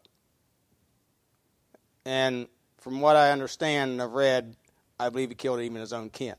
And 2.05 2.47
from 2.87 3.01
what 3.01 3.16
I 3.16 3.33
understand 3.33 3.90
and 3.90 4.01
I've 4.01 4.12
read, 4.12 4.55
I 5.01 5.09
believe 5.09 5.31
he 5.31 5.35
killed 5.35 5.61
even 5.61 5.81
his 5.81 5.92
own 5.92 6.09
kin. 6.09 6.37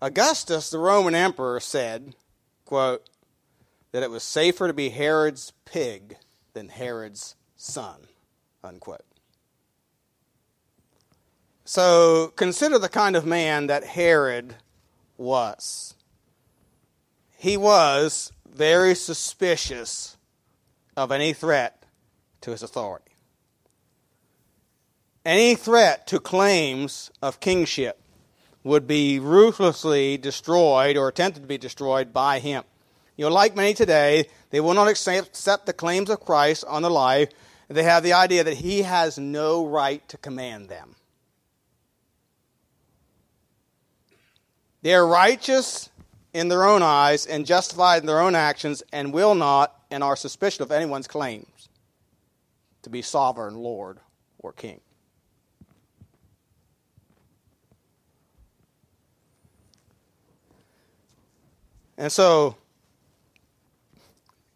Augustus, 0.00 0.70
the 0.70 0.78
Roman 0.78 1.14
emperor, 1.14 1.60
said, 1.60 2.14
quote, 2.64 3.06
that 3.92 4.02
it 4.02 4.10
was 4.10 4.22
safer 4.22 4.68
to 4.68 4.72
be 4.72 4.88
Herod's 4.88 5.52
pig 5.66 6.16
than 6.54 6.70
Herod's 6.70 7.36
son, 7.58 8.06
unquote. 8.64 9.04
So 11.66 12.32
consider 12.36 12.78
the 12.78 12.88
kind 12.88 13.16
of 13.16 13.26
man 13.26 13.66
that 13.66 13.84
Herod 13.84 14.54
was. 15.18 15.94
He 17.36 17.58
was 17.58 18.32
very 18.50 18.94
suspicious 18.94 20.16
of 20.96 21.12
any 21.12 21.34
threat 21.34 21.84
to 22.40 22.52
his 22.52 22.62
authority 22.62 23.09
any 25.24 25.54
threat 25.54 26.06
to 26.08 26.18
claims 26.18 27.10
of 27.22 27.40
kingship 27.40 28.00
would 28.64 28.86
be 28.86 29.18
ruthlessly 29.18 30.16
destroyed 30.16 30.96
or 30.96 31.08
attempted 31.08 31.40
to 31.40 31.46
be 31.46 31.58
destroyed 31.58 32.12
by 32.12 32.38
him. 32.38 32.64
You 33.16 33.26
know, 33.26 33.32
like 33.32 33.56
many 33.56 33.74
today, 33.74 34.26
they 34.50 34.60
will 34.60 34.74
not 34.74 34.88
accept 34.88 35.66
the 35.66 35.72
claims 35.72 36.10
of 36.10 36.20
Christ 36.20 36.64
on 36.66 36.82
the 36.82 36.90
life. 36.90 37.30
They 37.68 37.82
have 37.82 38.02
the 38.02 38.14
idea 38.14 38.44
that 38.44 38.56
he 38.56 38.82
has 38.82 39.18
no 39.18 39.66
right 39.66 40.06
to 40.08 40.16
command 40.16 40.68
them. 40.68 40.96
They 44.82 44.94
are 44.94 45.06
righteous 45.06 45.90
in 46.32 46.48
their 46.48 46.64
own 46.64 46.82
eyes 46.82 47.26
and 47.26 47.44
justified 47.44 48.00
in 48.00 48.06
their 48.06 48.20
own 48.20 48.34
actions 48.34 48.82
and 48.92 49.12
will 49.12 49.34
not 49.34 49.74
and 49.90 50.02
are 50.02 50.16
suspicious 50.16 50.60
of 50.60 50.72
anyone's 50.72 51.06
claims 51.06 51.68
to 52.82 52.90
be 52.90 53.02
sovereign 53.02 53.56
Lord 53.56 53.98
or 54.38 54.52
King. 54.52 54.80
And 62.00 62.10
so, 62.10 62.56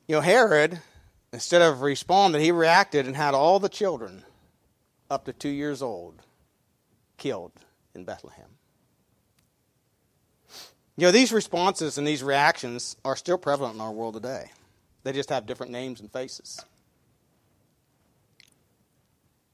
you 0.08 0.14
know, 0.14 0.22
Herod, 0.22 0.80
instead 1.30 1.60
of 1.60 1.82
responding, 1.82 2.40
he 2.40 2.50
reacted 2.50 3.06
and 3.06 3.14
had 3.14 3.34
all 3.34 3.60
the 3.60 3.68
children 3.68 4.24
up 5.10 5.26
to 5.26 5.34
two 5.34 5.50
years 5.50 5.82
old 5.82 6.22
killed 7.18 7.52
in 7.94 8.04
Bethlehem. 8.04 8.46
You 10.96 11.06
know, 11.06 11.10
these 11.10 11.34
responses 11.34 11.98
and 11.98 12.06
these 12.06 12.22
reactions 12.22 12.96
are 13.04 13.14
still 13.14 13.36
prevalent 13.36 13.74
in 13.74 13.82
our 13.82 13.92
world 13.92 14.14
today. 14.14 14.50
They 15.02 15.12
just 15.12 15.28
have 15.28 15.44
different 15.44 15.70
names 15.70 16.00
and 16.00 16.10
faces. 16.10 16.64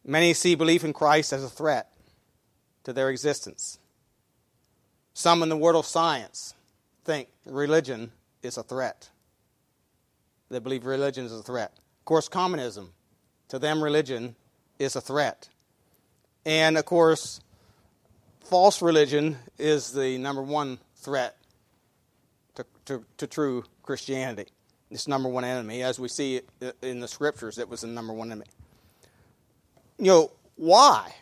Many 0.04 0.32
see 0.32 0.54
belief 0.54 0.84
in 0.84 0.92
Christ 0.92 1.32
as 1.32 1.42
a 1.42 1.50
threat 1.50 1.90
to 2.84 2.92
their 2.92 3.10
existence. 3.10 3.80
Some 5.12 5.42
in 5.42 5.48
the 5.48 5.56
world 5.56 5.74
of 5.74 5.86
science 5.86 6.54
think 7.04 7.28
religion 7.46 8.12
is 8.42 8.56
a 8.56 8.62
threat. 8.62 9.10
They 10.50 10.58
believe 10.58 10.84
religion 10.84 11.26
is 11.26 11.32
a 11.32 11.42
threat. 11.42 11.72
Of 12.00 12.04
course, 12.04 12.28
communism, 12.28 12.92
to 13.48 13.58
them, 13.58 13.82
religion 13.82 14.34
is 14.78 14.96
a 14.96 15.00
threat. 15.00 15.48
And 16.44 16.76
of 16.76 16.84
course, 16.84 17.40
false 18.44 18.82
religion 18.82 19.36
is 19.58 19.92
the 19.92 20.18
number 20.18 20.42
one 20.42 20.78
threat 20.96 21.36
to, 22.56 22.64
to, 22.86 23.04
to 23.18 23.26
true 23.26 23.64
Christianity. 23.82 24.46
It's 24.90 25.06
number 25.06 25.28
one 25.28 25.44
enemy. 25.44 25.82
As 25.82 26.00
we 26.00 26.08
see 26.08 26.40
in 26.82 27.00
the 27.00 27.06
scriptures, 27.06 27.58
it 27.58 27.68
was 27.68 27.82
the 27.82 27.86
number 27.86 28.12
one 28.12 28.32
enemy. 28.32 28.46
You 29.98 30.06
know, 30.06 30.30
why? 30.56 31.14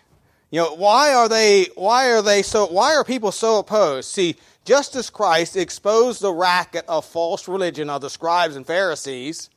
You 0.50 0.60
know, 0.60 0.74
why 0.74 1.12
are 1.12 1.28
they 1.28 1.66
why 1.74 2.10
are 2.10 2.22
they 2.22 2.42
so 2.42 2.66
why 2.66 2.94
are 2.94 3.04
people 3.04 3.32
so 3.32 3.58
opposed? 3.58 4.10
See, 4.10 4.36
just 4.64 4.96
as 4.96 5.10
Christ 5.10 5.56
exposed 5.56 6.20
the 6.20 6.32
racket 6.32 6.84
of 6.88 7.04
false 7.04 7.48
religion 7.48 7.90
of 7.90 8.00
the 8.00 8.10
scribes 8.10 8.56
and 8.56 8.66
Pharisees, 8.66 9.50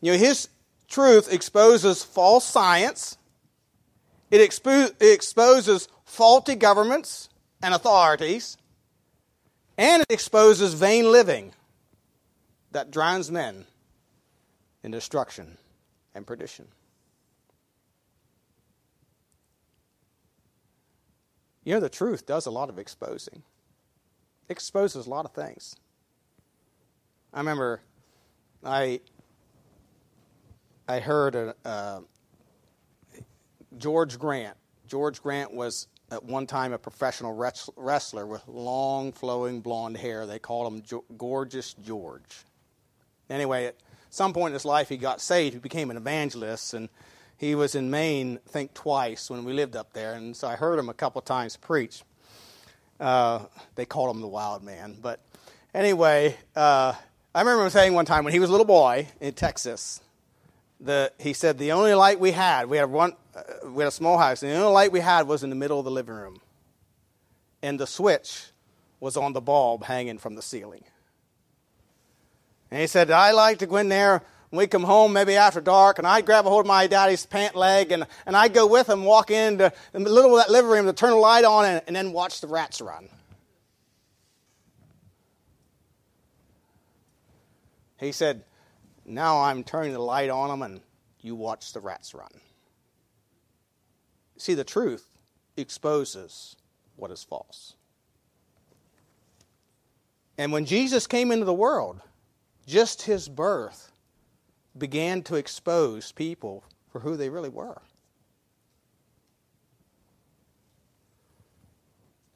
you 0.00 0.12
know, 0.12 0.18
his 0.18 0.48
truth 0.88 1.32
exposes 1.32 2.02
false 2.02 2.44
science, 2.44 3.16
it, 4.30 4.38
expo- 4.38 4.92
it 5.00 5.12
exposes 5.12 5.88
faulty 6.04 6.54
governments 6.54 7.28
and 7.62 7.74
authorities, 7.74 8.56
and 9.78 10.02
it 10.02 10.12
exposes 10.12 10.74
vain 10.74 11.10
living 11.10 11.52
that 12.72 12.90
drowns 12.90 13.30
men 13.30 13.64
in 14.82 14.90
destruction 14.90 15.58
and 16.14 16.26
perdition. 16.26 16.66
You 21.64 21.74
know, 21.74 21.80
the 21.80 21.88
truth 21.88 22.26
does 22.26 22.46
a 22.46 22.50
lot 22.50 22.68
of 22.68 22.78
exposing 22.78 23.42
exposes 24.48 25.06
a 25.06 25.10
lot 25.10 25.24
of 25.24 25.32
things. 25.32 25.76
I 27.32 27.38
remember 27.38 27.80
I 28.64 29.00
I 30.86 31.00
heard 31.00 31.34
a, 31.34 31.54
uh, 31.64 32.00
George 33.78 34.18
Grant. 34.18 34.56
George 34.86 35.22
Grant 35.22 35.52
was 35.52 35.88
at 36.10 36.22
one 36.22 36.46
time 36.46 36.72
a 36.72 36.78
professional 36.78 37.34
wrestler 37.76 38.26
with 38.26 38.46
long, 38.46 39.12
flowing 39.12 39.60
blonde 39.60 39.96
hair. 39.96 40.26
They 40.26 40.38
called 40.38 40.72
him 40.72 41.02
Gorgeous 41.16 41.74
George. 41.74 42.44
Anyway, 43.30 43.64
at 43.64 43.76
some 44.10 44.34
point 44.34 44.50
in 44.50 44.52
his 44.52 44.66
life, 44.66 44.90
he 44.90 44.98
got 44.98 45.22
saved. 45.22 45.54
He 45.54 45.58
became 45.58 45.90
an 45.90 45.96
evangelist, 45.96 46.74
and 46.74 46.90
he 47.36 47.54
was 47.54 47.74
in 47.74 47.90
Maine, 47.90 48.38
think, 48.46 48.74
twice 48.74 49.30
when 49.30 49.44
we 49.44 49.52
lived 49.52 49.76
up 49.76 49.92
there. 49.92 50.14
And 50.14 50.36
so 50.36 50.48
I 50.48 50.56
heard 50.56 50.78
him 50.78 50.88
a 50.88 50.94
couple 50.94 51.20
times 51.22 51.56
preach. 51.56 52.02
Uh, 53.00 53.40
they 53.74 53.84
called 53.84 54.14
him 54.14 54.20
the 54.22 54.28
Wild 54.28 54.62
Man. 54.62 54.96
But 55.00 55.20
anyway, 55.74 56.36
uh, 56.54 56.94
I 57.34 57.40
remember 57.40 57.64
him 57.64 57.70
saying 57.70 57.94
one 57.94 58.06
time 58.06 58.24
when 58.24 58.32
he 58.32 58.38
was 58.38 58.48
a 58.48 58.52
little 58.52 58.66
boy 58.66 59.08
in 59.20 59.34
Texas, 59.34 60.00
the, 60.80 61.12
he 61.18 61.32
said 61.32 61.58
the 61.58 61.72
only 61.72 61.94
light 61.94 62.20
we 62.20 62.30
had, 62.30 62.68
we 62.68 62.76
had 62.76 62.90
one, 62.90 63.14
uh, 63.34 63.42
we 63.68 63.82
had 63.82 63.88
a 63.88 63.92
small 63.92 64.18
house, 64.18 64.42
and 64.42 64.52
the 64.52 64.56
only 64.56 64.72
light 64.72 64.92
we 64.92 65.00
had 65.00 65.26
was 65.26 65.42
in 65.42 65.50
the 65.50 65.56
middle 65.56 65.78
of 65.78 65.84
the 65.84 65.90
living 65.90 66.14
room, 66.14 66.40
and 67.62 67.80
the 67.80 67.86
switch 67.86 68.46
was 69.00 69.16
on 69.16 69.32
the 69.32 69.40
bulb 69.40 69.84
hanging 69.84 70.18
from 70.18 70.34
the 70.34 70.42
ceiling. 70.42 70.84
And 72.70 72.80
he 72.80 72.86
said, 72.86 73.10
I 73.10 73.32
like 73.32 73.58
to 73.58 73.66
go 73.66 73.76
in 73.76 73.88
there 73.88 74.22
when 74.54 74.62
we 74.62 74.68
come 74.68 74.84
home, 74.84 75.12
maybe 75.12 75.34
after 75.34 75.60
dark, 75.60 75.98
and 75.98 76.06
I'd 76.06 76.26
grab 76.26 76.46
a 76.46 76.48
hold 76.48 76.60
of 76.60 76.68
my 76.68 76.86
daddy's 76.86 77.26
pant 77.26 77.56
leg, 77.56 77.90
and, 77.90 78.06
and 78.24 78.36
I'd 78.36 78.54
go 78.54 78.68
with 78.68 78.88
him, 78.88 79.02
walk 79.02 79.32
into 79.32 79.72
the 79.90 79.98
little 79.98 80.38
of 80.38 80.46
that 80.46 80.52
living 80.52 80.70
room 80.70 80.86
to 80.86 80.92
turn 80.92 81.10
the 81.10 81.16
light 81.16 81.44
on, 81.44 81.64
and, 81.64 81.82
and 81.88 81.96
then 81.96 82.12
watch 82.12 82.40
the 82.40 82.46
rats 82.46 82.80
run. 82.80 83.08
He 87.98 88.12
said, 88.12 88.44
Now 89.04 89.40
I'm 89.40 89.64
turning 89.64 89.92
the 89.92 89.98
light 89.98 90.30
on 90.30 90.50
them, 90.50 90.62
and 90.62 90.80
you 91.20 91.34
watch 91.34 91.72
the 91.72 91.80
rats 91.80 92.14
run. 92.14 92.30
See, 94.36 94.54
the 94.54 94.62
truth 94.62 95.04
exposes 95.56 96.54
what 96.94 97.10
is 97.10 97.24
false. 97.24 97.74
And 100.38 100.52
when 100.52 100.64
Jesus 100.64 101.08
came 101.08 101.32
into 101.32 101.44
the 101.44 101.52
world, 101.52 102.00
just 102.68 103.02
his 103.02 103.28
birth 103.28 103.90
began 104.76 105.22
to 105.22 105.36
expose 105.36 106.12
people 106.12 106.64
for 106.90 107.00
who 107.00 107.16
they 107.16 107.28
really 107.28 107.48
were. 107.48 107.80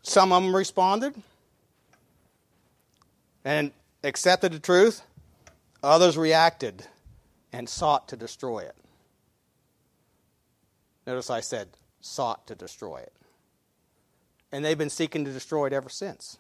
Some 0.03 0.33
of 0.33 0.43
them 0.43 0.57
responded 0.57 1.15
and 3.45 3.73
accepted 4.03 4.53
the 4.53 4.59
truth. 4.59 5.03
Others 5.83 6.17
reacted 6.17 6.87
and 7.53 7.69
sought 7.69 8.09
to 8.09 8.17
destroy 8.17 8.61
it. 8.61 8.75
Notice 11.07 11.31
I 11.31 11.41
said 11.41 11.69
sought 12.01 12.47
to 12.47 12.55
destroy 12.55 12.99
it. 12.99 13.13
And 14.51 14.65
they've 14.65 14.79
been 14.79 14.91
seeking 14.91 15.25
to 15.25 15.33
destroy 15.33 15.67
it 15.67 15.73
ever 15.73 15.89
since. 15.89 16.39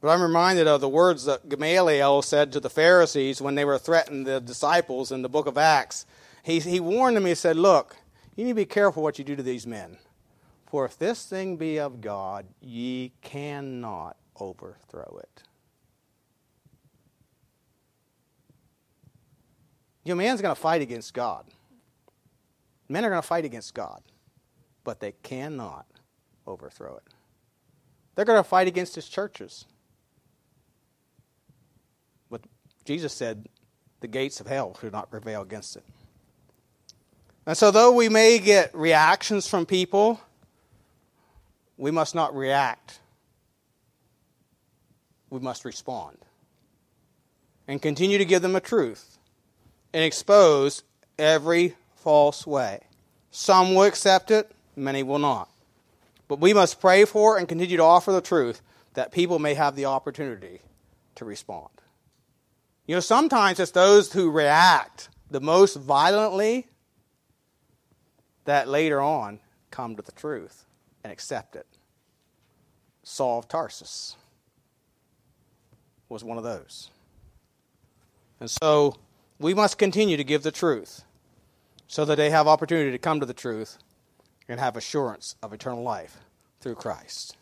But 0.00 0.10
I'm 0.10 0.22
reminded 0.22 0.66
of 0.66 0.80
the 0.80 0.88
words 0.88 1.24
that 1.24 1.48
Gamaliel 1.48 2.22
said 2.22 2.52
to 2.52 2.60
the 2.60 2.70
Pharisees 2.70 3.40
when 3.40 3.54
they 3.54 3.64
were 3.64 3.78
threatening 3.78 4.24
the 4.24 4.40
disciples 4.40 5.10
in 5.10 5.22
the 5.22 5.28
book 5.28 5.46
of 5.46 5.56
Acts. 5.56 6.06
He, 6.42 6.60
he 6.60 6.80
warned 6.80 7.16
them, 7.16 7.24
he 7.24 7.34
said, 7.34 7.56
Look, 7.56 7.96
you 8.36 8.44
need 8.44 8.50
to 8.50 8.56
be 8.56 8.66
careful 8.66 9.02
what 9.02 9.18
you 9.18 9.24
do 9.24 9.36
to 9.36 9.42
these 9.42 9.66
men. 9.66 9.98
For 10.66 10.84
if 10.84 10.98
this 10.98 11.24
thing 11.24 11.56
be 11.56 11.78
of 11.78 12.00
God, 12.00 12.46
ye 12.60 13.12
cannot 13.22 14.16
overthrow 14.38 15.20
it. 15.22 15.42
You 20.04 20.14
know, 20.14 20.18
man's 20.18 20.40
going 20.40 20.54
to 20.54 20.60
fight 20.60 20.82
against 20.82 21.14
God. 21.14 21.46
Men 22.88 23.04
are 23.04 23.10
going 23.10 23.22
to 23.22 23.26
fight 23.26 23.44
against 23.44 23.74
God, 23.74 24.02
but 24.84 25.00
they 25.00 25.12
cannot 25.22 25.86
overthrow 26.46 26.96
it. 26.96 27.14
They're 28.14 28.24
going 28.24 28.38
to 28.38 28.48
fight 28.48 28.68
against 28.68 28.94
his 28.94 29.08
churches. 29.08 29.64
But 32.30 32.42
Jesus 32.86 33.12
said 33.12 33.48
the 34.00 34.08
gates 34.08 34.40
of 34.40 34.46
hell 34.46 34.76
should 34.80 34.92
not 34.92 35.10
prevail 35.10 35.42
against 35.42 35.76
it. 35.76 35.84
And 37.44 37.56
so, 37.56 37.70
though 37.70 37.92
we 37.92 38.08
may 38.08 38.38
get 38.38 38.74
reactions 38.74 39.46
from 39.46 39.66
people, 39.66 40.20
we 41.76 41.90
must 41.90 42.14
not 42.14 42.34
react. 42.34 43.00
We 45.30 45.40
must 45.40 45.64
respond 45.64 46.18
and 47.68 47.82
continue 47.82 48.18
to 48.18 48.24
give 48.24 48.42
them 48.42 48.56
a 48.56 48.60
truth 48.60 49.18
and 49.92 50.04
expose 50.04 50.82
every 51.18 51.74
false 51.96 52.46
way. 52.46 52.80
Some 53.30 53.74
will 53.74 53.82
accept 53.82 54.30
it, 54.30 54.50
many 54.76 55.02
will 55.02 55.18
not. 55.18 55.48
But 56.28 56.40
we 56.40 56.54
must 56.54 56.80
pray 56.80 57.04
for 57.04 57.38
and 57.38 57.48
continue 57.48 57.76
to 57.76 57.82
offer 57.82 58.12
the 58.12 58.20
truth 58.20 58.62
that 58.94 59.12
people 59.12 59.38
may 59.38 59.54
have 59.54 59.76
the 59.76 59.86
opportunity 59.86 60.60
to 61.16 61.24
respond. 61.24 61.68
You 62.86 62.94
know, 62.94 63.00
sometimes 63.00 63.58
it's 63.58 63.72
those 63.72 64.12
who 64.12 64.30
react 64.30 65.08
the 65.30 65.40
most 65.40 65.76
violently 65.76 66.68
that 68.44 68.68
later 68.68 69.00
on 69.00 69.40
come 69.70 69.96
to 69.96 70.02
the 70.02 70.12
truth 70.12 70.64
and 71.02 71.12
accept 71.12 71.56
it. 71.56 71.66
Saul 73.02 73.40
of 73.40 73.48
Tarsus 73.48 74.16
was 76.08 76.22
one 76.22 76.38
of 76.38 76.44
those. 76.44 76.90
And 78.38 78.50
so 78.50 78.96
we 79.38 79.54
must 79.54 79.78
continue 79.78 80.16
to 80.16 80.24
give 80.24 80.42
the 80.42 80.52
truth 80.52 81.02
so 81.88 82.04
that 82.04 82.16
they 82.16 82.30
have 82.30 82.46
opportunity 82.46 82.90
to 82.92 82.98
come 82.98 83.20
to 83.20 83.26
the 83.26 83.34
truth 83.34 83.78
and 84.48 84.60
have 84.60 84.76
assurance 84.76 85.34
of 85.42 85.52
eternal 85.52 85.82
life 85.82 86.18
through 86.60 86.76
Christ. 86.76 87.36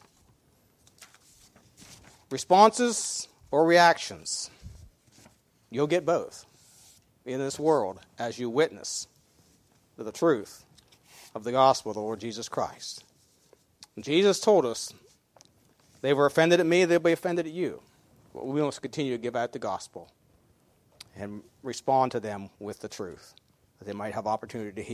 Responses 2.30 3.28
or 3.50 3.66
reactions? 3.66 4.50
You'll 5.74 5.88
get 5.88 6.06
both 6.06 6.46
in 7.26 7.40
this 7.40 7.58
world 7.58 7.98
as 8.16 8.38
you 8.38 8.48
witness 8.48 9.08
to 9.96 10.04
the 10.04 10.12
truth 10.12 10.64
of 11.34 11.42
the 11.42 11.50
gospel 11.50 11.90
of 11.90 11.96
the 11.96 12.00
Lord 12.00 12.20
Jesus 12.20 12.48
Christ. 12.48 13.02
Jesus 13.98 14.38
told 14.38 14.64
us, 14.64 14.94
they 16.00 16.14
were 16.14 16.26
offended 16.26 16.60
at 16.60 16.66
me, 16.66 16.84
they'll 16.84 17.00
be 17.00 17.10
offended 17.10 17.46
at 17.46 17.52
you. 17.52 17.82
we 18.32 18.62
must 18.62 18.82
continue 18.82 19.16
to 19.16 19.18
give 19.18 19.34
out 19.34 19.52
the 19.52 19.58
gospel 19.58 20.12
and 21.16 21.42
respond 21.64 22.12
to 22.12 22.20
them 22.20 22.50
with 22.60 22.78
the 22.78 22.88
truth 22.88 23.34
that 23.80 23.86
they 23.86 23.92
might 23.92 24.14
have 24.14 24.28
opportunity 24.28 24.70
to 24.70 24.82
hear. 24.82 24.92